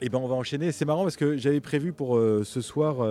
et 0.00 0.08
ben 0.08 0.18
on 0.18 0.28
va 0.28 0.36
enchaîner. 0.36 0.70
C'est 0.70 0.84
marrant 0.84 1.02
parce 1.02 1.16
que 1.16 1.36
j'avais 1.36 1.60
prévu 1.60 1.92
pour 1.92 2.16
euh, 2.16 2.44
ce 2.44 2.60
soir 2.60 3.04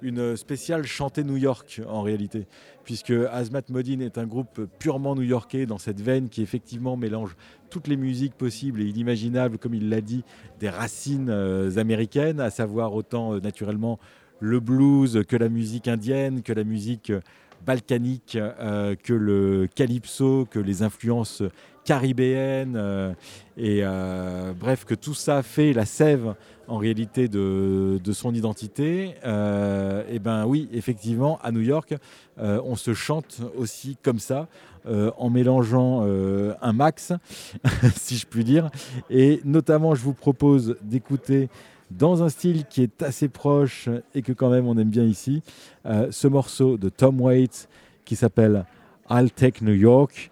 une 0.00 0.36
spéciale 0.36 0.86
chantée 0.86 1.24
New 1.24 1.36
York 1.36 1.80
en 1.88 2.02
réalité, 2.02 2.46
puisque 2.84 3.10
Azmat 3.10 3.62
Modine 3.68 4.00
est 4.00 4.16
un 4.16 4.26
groupe 4.26 4.60
purement 4.78 5.16
new-yorkais 5.16 5.66
dans 5.66 5.78
cette 5.78 6.00
veine 6.00 6.28
qui 6.28 6.42
effectivement 6.42 6.96
mélange 6.96 7.36
toutes 7.68 7.88
les 7.88 7.96
musiques 7.96 8.34
possibles 8.34 8.80
et 8.80 8.84
inimaginables, 8.84 9.58
comme 9.58 9.74
il 9.74 9.88
l'a 9.88 10.02
dit, 10.02 10.22
des 10.60 10.70
racines 10.70 11.30
américaines, 11.76 12.38
à 12.38 12.50
savoir 12.50 12.94
autant 12.94 13.40
naturellement 13.40 13.98
le 14.38 14.60
blues 14.60 15.24
que 15.26 15.36
la 15.36 15.48
musique 15.48 15.88
indienne, 15.88 16.42
que 16.42 16.52
la 16.52 16.64
musique 16.64 17.12
balkanique, 17.64 18.36
euh, 18.36 18.94
que 18.94 19.12
le 19.12 19.68
calypso, 19.74 20.46
que 20.50 20.58
les 20.58 20.82
influences 20.82 21.42
caribéennes, 21.84 22.76
euh, 22.76 23.12
et 23.56 23.80
euh, 23.82 24.52
bref, 24.58 24.84
que 24.84 24.94
tout 24.94 25.14
ça 25.14 25.42
fait 25.42 25.72
la 25.72 25.84
sève 25.84 26.34
en 26.68 26.78
réalité 26.78 27.26
de, 27.26 27.98
son 28.12 28.32
identité. 28.32 29.14
Euh, 29.24 30.04
et 30.08 30.18
ben 30.18 30.46
oui, 30.46 30.68
effectivement, 30.72 31.38
à 31.42 31.50
New 31.50 31.60
York, 31.60 31.94
on 32.38 32.76
se 32.76 32.94
chante 32.94 33.40
aussi 33.56 33.96
comme 34.02 34.18
ça, 34.18 34.46
en 34.86 35.30
mélangeant 35.30 36.06
un 36.62 36.72
max, 36.72 37.12
si 37.96 38.16
je 38.16 38.26
puis 38.26 38.44
dire. 38.44 38.70
Et 39.10 39.40
notamment, 39.44 39.94
je 39.94 40.02
vous 40.02 40.14
propose 40.14 40.76
d'écouter 40.82 41.48
dans 41.90 42.22
un 42.22 42.28
style 42.28 42.64
qui 42.66 42.82
est 42.82 43.02
assez 43.02 43.28
proche 43.28 43.88
et 44.14 44.22
que 44.22 44.32
quand 44.32 44.50
même 44.50 44.66
on 44.66 44.76
aime 44.78 44.90
bien 44.90 45.04
ici. 45.04 45.42
Euh, 45.86 46.08
ce 46.10 46.28
morceau 46.28 46.76
de 46.76 46.88
Tom 46.88 47.20
Waits 47.20 47.68
qui 48.04 48.16
s'appelle 48.16 48.64
I'll 49.10 49.30
Take 49.30 49.64
New 49.64 49.74
York. 49.74 50.30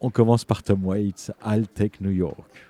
On 0.00 0.10
commence 0.10 0.44
par 0.44 0.62
Tom 0.62 0.84
Waits, 0.84 1.32
I'll 1.44 1.66
Take 1.68 1.98
New 2.00 2.10
York. 2.10 2.65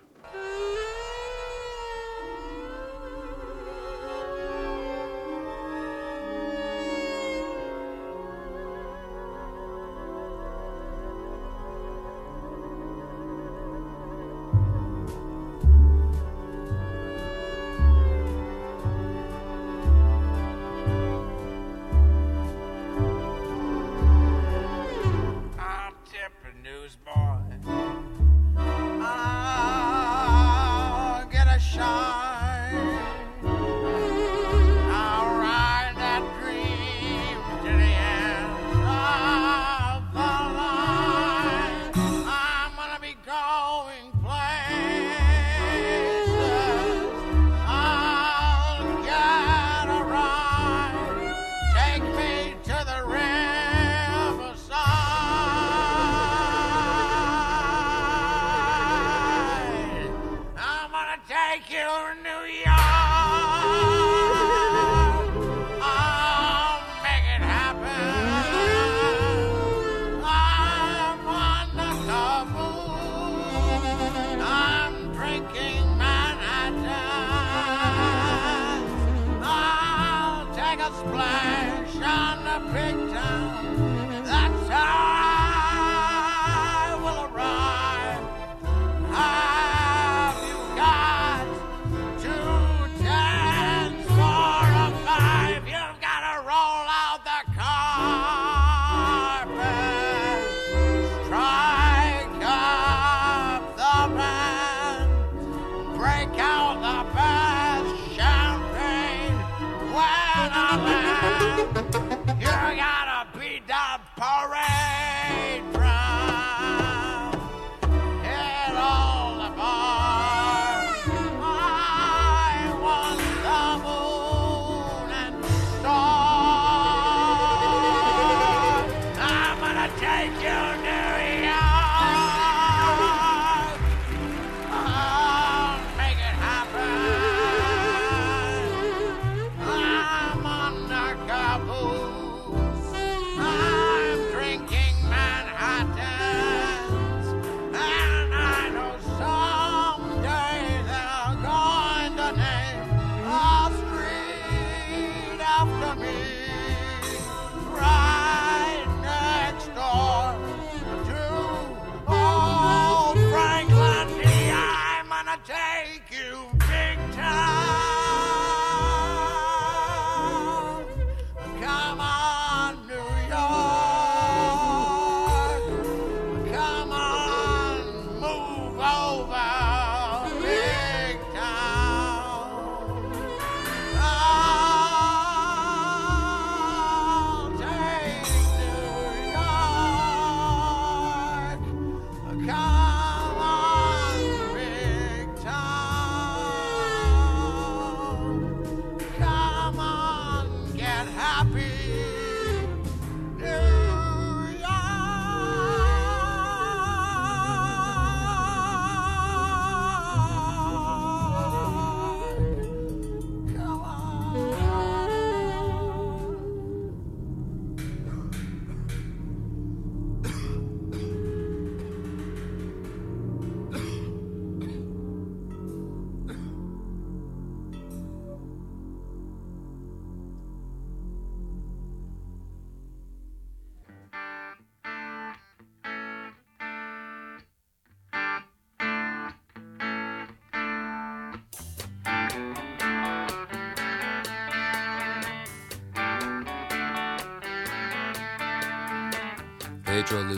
The 106.87 107.05
best 107.14 107.45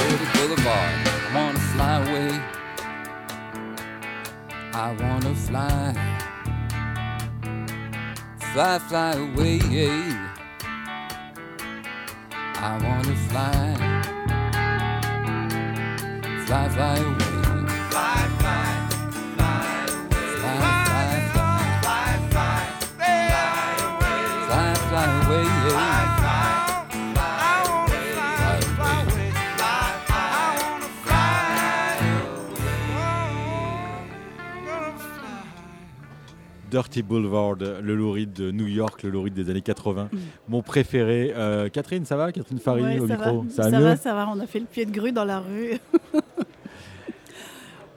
dirty 0.00 0.26
boulevard. 0.38 0.94
I 1.06 1.34
want 1.34 1.56
to 1.56 1.62
fly 1.72 1.94
away. 2.02 2.32
I 4.72 4.92
want 5.00 5.22
to 5.24 5.34
fly, 5.34 5.94
fly, 8.52 8.78
fly 8.78 9.12
away. 9.12 9.60
I 12.62 12.78
want 12.84 13.04
to 13.04 13.16
fly, 13.28 13.74
fly, 16.46 16.68
fly 16.68 16.96
away. 16.98 17.66
Fly, 17.90 18.28
fly 18.38 18.79
Dirty 36.70 37.02
Boulevard, 37.02 37.56
le 37.56 37.94
Louride 37.94 38.32
de 38.32 38.50
New 38.50 38.66
York, 38.66 39.02
le 39.02 39.10
Louride 39.10 39.34
des 39.34 39.50
années 39.50 39.60
80. 39.60 40.08
Mon 40.48 40.62
préféré. 40.62 41.32
Euh, 41.36 41.68
Catherine, 41.68 42.04
ça 42.04 42.16
va? 42.16 42.30
Catherine 42.32 42.58
Farry 42.58 42.82
Ouais, 42.82 42.98
au 43.00 43.08
ça 43.08 43.16
micro? 43.16 43.42
Va. 43.42 43.50
Ça 43.50 43.62
va 43.64 43.70
ça 43.70 43.80
va, 43.80 43.96
ça 43.96 44.14
va. 44.14 44.28
On 44.34 44.40
a 44.40 44.46
fait 44.46 44.60
le 44.60 44.66
pied 44.66 44.86
de 44.86 44.90
grue 44.92 45.12
dans 45.12 45.24
la 45.24 45.40
rue. 45.40 45.72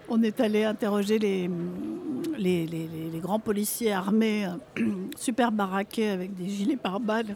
On 0.10 0.22
est 0.22 0.40
allé 0.42 0.64
interroger 0.64 1.18
les, 1.18 1.50
les, 2.38 2.66
les- 2.68 2.88
les- 2.88 3.10
les 3.12 3.20
grands 3.20 3.40
policiers 3.40 3.94
armés, 3.94 4.48
super 5.18 5.52
baraqués 5.52 6.10
avec 6.10 6.36
des 6.36 6.50
gilets 6.50 6.76
pare-balles, 6.76 7.36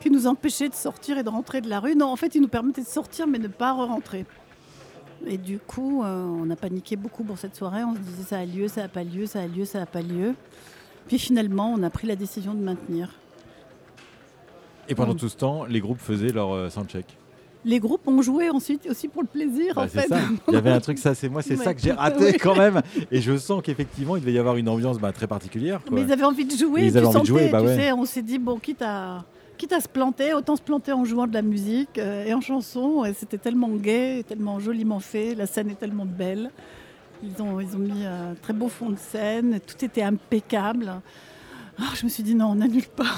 qui 0.00 0.10
nous 0.10 0.26
empêchaient 0.26 0.68
de 0.68 0.74
sortir 0.74 1.16
et 1.18 1.22
de 1.22 1.28
rentrer 1.28 1.60
de 1.60 1.68
la 1.70 1.80
rue. 1.80 1.94
Non, 1.94 2.06
en 2.08 2.16
fait, 2.16 2.34
ils 2.34 2.42
nous 2.42 2.48
permettaient 2.48 2.82
de 2.82 2.86
sortir, 2.86 3.26
mais 3.26 3.38
de 3.38 3.44
ne 3.44 3.48
pas 3.52 3.72
rentrer. 3.72 4.26
Et 5.26 5.38
du 5.38 5.58
coup, 5.58 6.02
euh, 6.02 6.22
on 6.24 6.48
a 6.50 6.56
paniqué 6.56 6.96
beaucoup 6.96 7.24
pour 7.24 7.38
cette 7.38 7.56
soirée. 7.56 7.82
On 7.84 7.94
se 7.94 8.00
disait 8.00 8.22
ça 8.24 8.38
a 8.38 8.44
lieu, 8.44 8.68
ça 8.68 8.82
n'a 8.82 8.88
pas 8.88 9.04
lieu, 9.04 9.26
ça 9.26 9.40
a 9.40 9.46
lieu, 9.46 9.64
ça 9.64 9.78
n'a 9.80 9.86
pas 9.86 10.02
lieu. 10.02 10.34
Puis 11.08 11.18
finalement, 11.18 11.72
on 11.76 11.82
a 11.82 11.90
pris 11.90 12.06
la 12.06 12.16
décision 12.16 12.54
de 12.54 12.60
maintenir. 12.60 13.10
Et 14.88 14.94
pendant 14.94 15.14
tout 15.14 15.28
ce 15.28 15.36
temps, 15.36 15.64
les 15.64 15.80
groupes 15.80 16.00
faisaient 16.00 16.28
leur 16.32 16.52
euh, 16.54 16.68
soundcheck. 16.68 17.06
Les 17.66 17.80
groupes 17.80 18.06
ont 18.06 18.20
joué 18.20 18.50
ensuite 18.50 18.86
aussi 18.90 19.08
pour 19.08 19.22
le 19.22 19.28
plaisir, 19.28 19.74
Bah, 19.76 19.84
en 19.84 19.88
fait. 19.88 20.06
ça. 20.08 20.18
Il 20.48 20.52
y 20.54 20.56
avait 20.58 20.70
un 20.70 20.80
truc, 20.80 20.98
ça, 20.98 21.14
c'est 21.14 21.30
moi, 21.30 21.40
c'est 21.40 21.56
Ouais. 21.56 21.64
ça 21.64 21.72
que 21.72 21.80
j'ai 21.80 21.92
raté 21.92 22.34
quand 22.38 22.54
même. 22.54 22.82
Et 23.10 23.22
je 23.22 23.38
sens 23.38 23.62
qu'effectivement, 23.62 24.16
il 24.16 24.20
devait 24.20 24.34
y 24.34 24.38
avoir 24.38 24.56
une 24.56 24.68
ambiance 24.68 24.98
bah, 24.98 25.12
très 25.12 25.26
particulière. 25.26 25.80
quoi. 25.82 25.90
Mais 25.94 26.02
ils 26.02 26.12
avaient 26.12 26.24
envie 26.24 26.44
de 26.44 26.54
jouer. 26.54 26.82
Ils 26.86 26.92
tu 26.92 26.98
avaient 26.98 27.06
envie 27.06 27.14
de 27.20 27.26
sentais, 27.26 27.26
jouer, 27.28 27.48
bah 27.48 27.60
tu 27.60 27.66
ouais. 27.68 27.76
sais, 27.76 27.92
on 27.92 28.04
s'est 28.04 28.20
dit, 28.20 28.38
bon, 28.38 28.58
quitte 28.58 28.82
à, 28.82 29.24
quitte 29.56 29.72
à 29.72 29.80
se 29.80 29.88
planter, 29.88 30.34
autant 30.34 30.56
se 30.56 30.62
planter 30.62 30.92
en 30.92 31.04
jouant 31.04 31.26
de 31.26 31.34
la 31.34 31.42
musique 31.42 31.98
euh, 31.98 32.24
et 32.24 32.34
en 32.34 32.40
chanson. 32.40 33.04
Et 33.04 33.12
c'était 33.14 33.38
tellement 33.38 33.68
gai, 33.70 34.24
tellement 34.26 34.58
joliment 34.60 35.00
fait. 35.00 35.34
La 35.34 35.46
scène 35.46 35.70
est 35.70 35.78
tellement 35.78 36.06
belle. 36.06 36.50
Ils 37.22 37.40
ont, 37.42 37.60
ils 37.60 37.74
ont 37.74 37.78
mis 37.78 38.04
un 38.04 38.34
très 38.42 38.52
beau 38.52 38.68
fond 38.68 38.90
de 38.90 38.98
scène. 38.98 39.58
Tout 39.66 39.84
était 39.84 40.02
impeccable. 40.02 40.92
Ah, 41.78 41.84
je 41.94 42.04
me 42.04 42.08
suis 42.10 42.22
dit, 42.22 42.34
non, 42.34 42.46
on 42.48 42.54
n'annule 42.56 42.86
pas. 42.88 43.04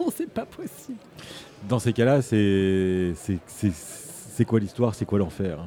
Oh, 0.00 0.12
c'est 0.16 0.30
pas 0.30 0.46
possible. 0.46 0.96
Dans 1.68 1.80
ces 1.80 1.92
cas-là, 1.92 2.22
c'est 2.22 3.14
c'est- 3.16 4.44
quoi 4.44 4.60
l'histoire 4.60 4.94
C'est 4.94 5.04
quoi 5.04 5.18
l'enfer 5.18 5.58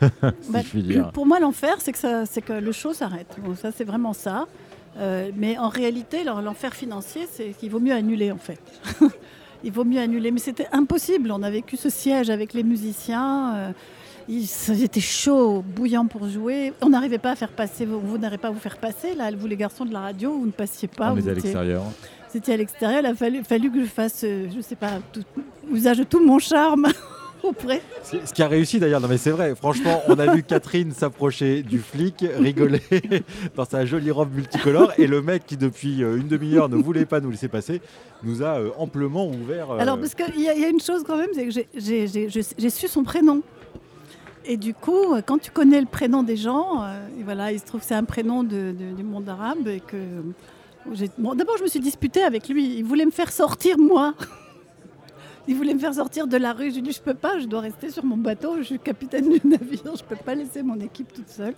Si 0.40 0.52
Bah. 0.52 1.10
Pour 1.12 1.26
moi, 1.26 1.40
l'enfer, 1.40 1.74
c'est 1.80 1.90
que, 1.90 2.40
que 2.40 2.52
le 2.52 2.70
show 2.70 2.92
s'arrête. 2.92 3.34
Bon, 3.42 3.56
ça, 3.56 3.72
c'est 3.72 3.82
vraiment 3.82 4.12
ça. 4.12 4.46
Euh, 4.96 5.32
mais 5.36 5.58
en 5.58 5.68
réalité, 5.68 6.22
l'en- 6.22 6.40
l'enfer 6.40 6.72
financier, 6.72 7.26
c'est 7.32 7.48
qu'il 7.58 7.68
vaut 7.72 7.80
mieux 7.80 7.92
annuler, 7.94 8.30
en 8.30 8.38
fait. 8.38 8.60
Il 9.64 9.72
vaut 9.72 9.84
mieux 9.84 10.00
annuler. 10.00 10.30
Mais 10.30 10.40
c'était 10.40 10.68
impossible. 10.72 11.30
On 11.32 11.42
a 11.42 11.50
vécu 11.50 11.76
ce 11.76 11.90
siège 11.90 12.30
avec 12.30 12.52
les 12.52 12.62
musiciens. 12.62 13.54
euh, 13.56 13.72
ils, 14.28 14.82
étaient 14.82 15.00
chauds, 15.00 15.64
bouillants 15.66 16.06
pour 16.06 16.28
jouer. 16.28 16.72
On 16.82 16.90
n'arrivait 16.90 17.18
pas 17.18 17.32
à 17.32 17.36
faire 17.36 17.50
passer. 17.50 17.84
Vous, 17.84 18.16
n'arrivez 18.18 18.38
pas 18.38 18.48
à 18.48 18.52
vous 18.52 18.60
faire 18.60 18.78
passer. 18.78 19.14
Là, 19.14 19.30
vous, 19.36 19.46
les 19.46 19.56
garçons 19.56 19.84
de 19.84 19.92
la 19.92 20.00
radio, 20.00 20.32
vous 20.32 20.46
ne 20.46 20.52
passiez 20.52 20.88
pas. 20.88 21.10
On 21.10 21.14
vous 21.14 21.20
était 21.20 21.30
à 21.30 21.34
l'extérieur. 21.34 21.82
C'était 22.28 22.52
à 22.52 22.56
l'extérieur. 22.56 23.00
Il 23.00 23.06
a 23.06 23.14
fallu, 23.14 23.42
fallu 23.42 23.70
que 23.72 23.80
je 23.80 23.86
fasse, 23.86 24.22
euh, 24.24 24.46
je 24.54 24.60
sais 24.60 24.76
pas, 24.76 25.00
tout- 25.12 25.24
usage 25.72 25.98
de 25.98 26.04
tout 26.04 26.24
mon 26.24 26.38
charme 26.38 26.86
Ce 28.02 28.16
ce 28.26 28.32
qui 28.32 28.42
a 28.42 28.48
réussi 28.48 28.78
d'ailleurs, 28.78 29.00
non 29.00 29.08
mais 29.08 29.18
c'est 29.18 29.30
vrai, 29.30 29.54
franchement, 29.54 30.02
on 30.08 30.18
a 30.18 30.34
vu 30.34 30.42
Catherine 30.42 30.92
s'approcher 30.92 31.62
du 31.62 31.78
flic, 31.78 32.24
rigoler 32.38 32.82
dans 33.56 33.64
sa 33.64 33.84
jolie 33.86 34.10
robe 34.10 34.34
multicolore, 34.34 34.92
et 34.98 35.06
le 35.06 35.22
mec 35.22 35.46
qui 35.46 35.56
depuis 35.56 36.02
euh, 36.02 36.16
une 36.18 36.28
demi-heure 36.28 36.68
ne 36.68 36.76
voulait 36.76 37.06
pas 37.06 37.20
nous 37.20 37.30
laisser 37.30 37.48
passer, 37.48 37.80
nous 38.22 38.42
a 38.42 38.58
euh, 38.60 38.70
amplement 38.78 39.26
ouvert. 39.28 39.70
euh, 39.70 39.78
Alors, 39.78 39.98
parce 39.98 40.14
qu'il 40.14 40.38
y, 40.40 40.44
y 40.44 40.48
a 40.64 40.68
une 40.68 40.80
chose 40.80 41.02
quand 41.06 41.16
même, 41.16 41.30
c'est 41.34 41.46
que 41.46 41.50
j'ai- 41.76 42.70
su 42.70 42.88
son 42.88 43.02
prénom. 43.04 43.42
Et 44.46 44.56
du 44.56 44.72
coup, 44.74 45.14
quand 45.26 45.38
tu 45.38 45.50
connais 45.50 45.80
le 45.80 45.86
prénom 45.86 46.22
des 46.22 46.36
gens, 46.36 46.82
euh, 46.82 47.06
et 47.18 47.22
voilà, 47.22 47.52
il 47.52 47.58
se 47.60 47.64
trouve 47.66 47.80
que 47.80 47.86
c'est 47.86 47.94
un 47.94 48.04
prénom 48.04 48.42
de- 48.42 48.72
de- 48.72 48.94
du 48.96 49.02
monde 49.02 49.28
arabe. 49.28 49.68
Et 49.68 49.80
que 49.80 49.96
bon, 51.18 51.34
D'abord, 51.34 51.56
je 51.58 51.62
me 51.62 51.68
suis 51.68 51.80
disputée 51.80 52.22
avec 52.22 52.48
lui. 52.48 52.76
Il 52.78 52.84
voulait 52.84 53.04
me 53.04 53.10
faire 53.10 53.30
sortir, 53.32 53.76
moi. 53.78 54.14
Il 55.50 55.56
voulait 55.56 55.74
me 55.74 55.80
faire 55.80 55.94
sortir 55.94 56.28
de 56.28 56.36
la 56.36 56.52
rue. 56.52 56.70
Je 56.70 56.74
lui 56.74 56.78
ai 56.78 56.82
dit, 56.82 56.92
je 56.92 57.00
peux 57.00 57.12
pas, 57.12 57.40
je 57.40 57.46
dois 57.46 57.58
rester 57.58 57.90
sur 57.90 58.04
mon 58.04 58.16
bateau. 58.16 58.58
Je 58.58 58.62
suis 58.62 58.78
capitaine 58.78 59.28
du 59.28 59.40
navire, 59.48 59.96
je 59.96 60.04
peux 60.04 60.14
pas 60.14 60.36
laisser 60.36 60.62
mon 60.62 60.78
équipe 60.78 61.12
toute 61.12 61.28
seule. 61.28 61.54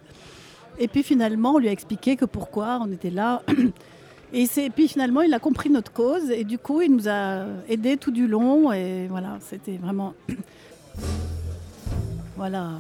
Et 0.79 0.89
puis 0.89 1.03
finalement, 1.03 1.57
on 1.57 1.59
lui 1.59 1.69
a 1.69 1.73
expliqué 1.73 2.17
que 2.17 2.25
pourquoi 2.25 2.79
on 2.81 2.91
était 2.91 3.11
là. 3.11 3.43
Et 4.33 4.47
puis 4.75 4.89
finalement, 4.89 5.21
il 5.21 5.35
a 5.35 5.39
compris 5.39 5.69
notre 5.69 5.93
cause 5.93 6.31
et 6.31 6.45
du 6.45 6.57
coup, 6.57 6.81
il 6.81 6.91
nous 6.91 7.07
a 7.07 7.45
aidés 7.69 7.99
tout 7.99 8.11
du 8.11 8.27
long. 8.27 8.73
Et 8.73 9.07
voilà, 9.09 9.37
c'était 9.41 9.77
vraiment. 9.77 10.15
voilà. 12.39 12.71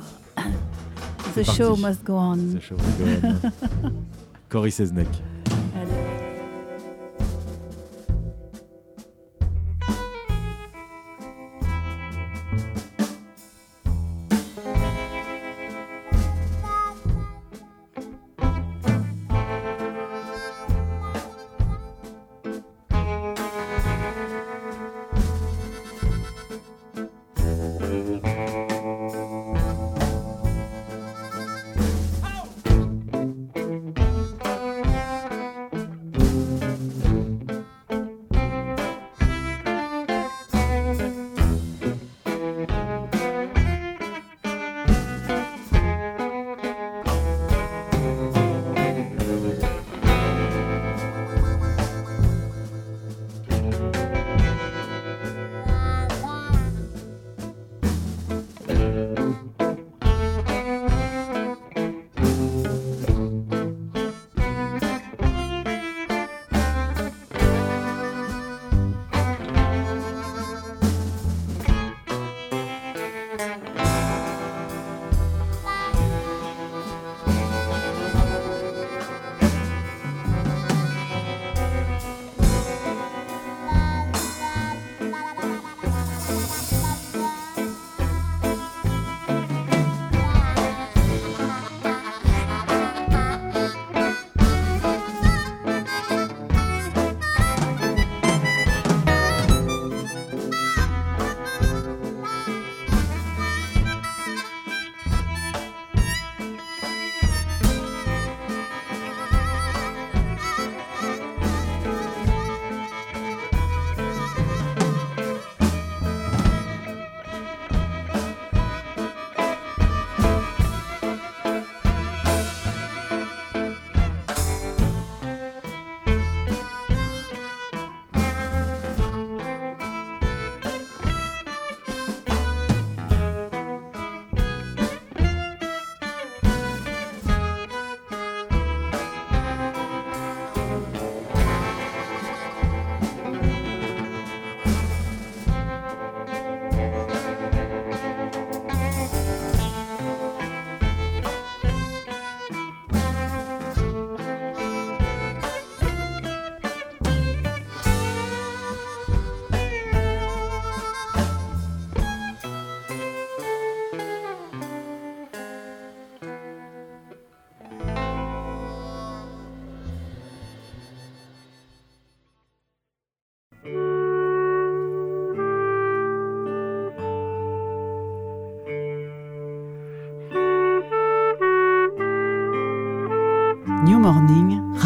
The 1.34 1.42
show 1.42 1.76
parti. 1.76 1.82
must 1.82 2.04
go 2.04 2.14
on. 2.14 2.54
The 2.54 2.60
show 2.62 2.76
must 2.76 2.98
go 2.98 3.04
on. 3.84 3.88
Cory 4.48 4.72
Seznek. 4.72 5.08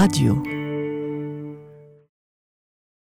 Radio. 0.06 0.55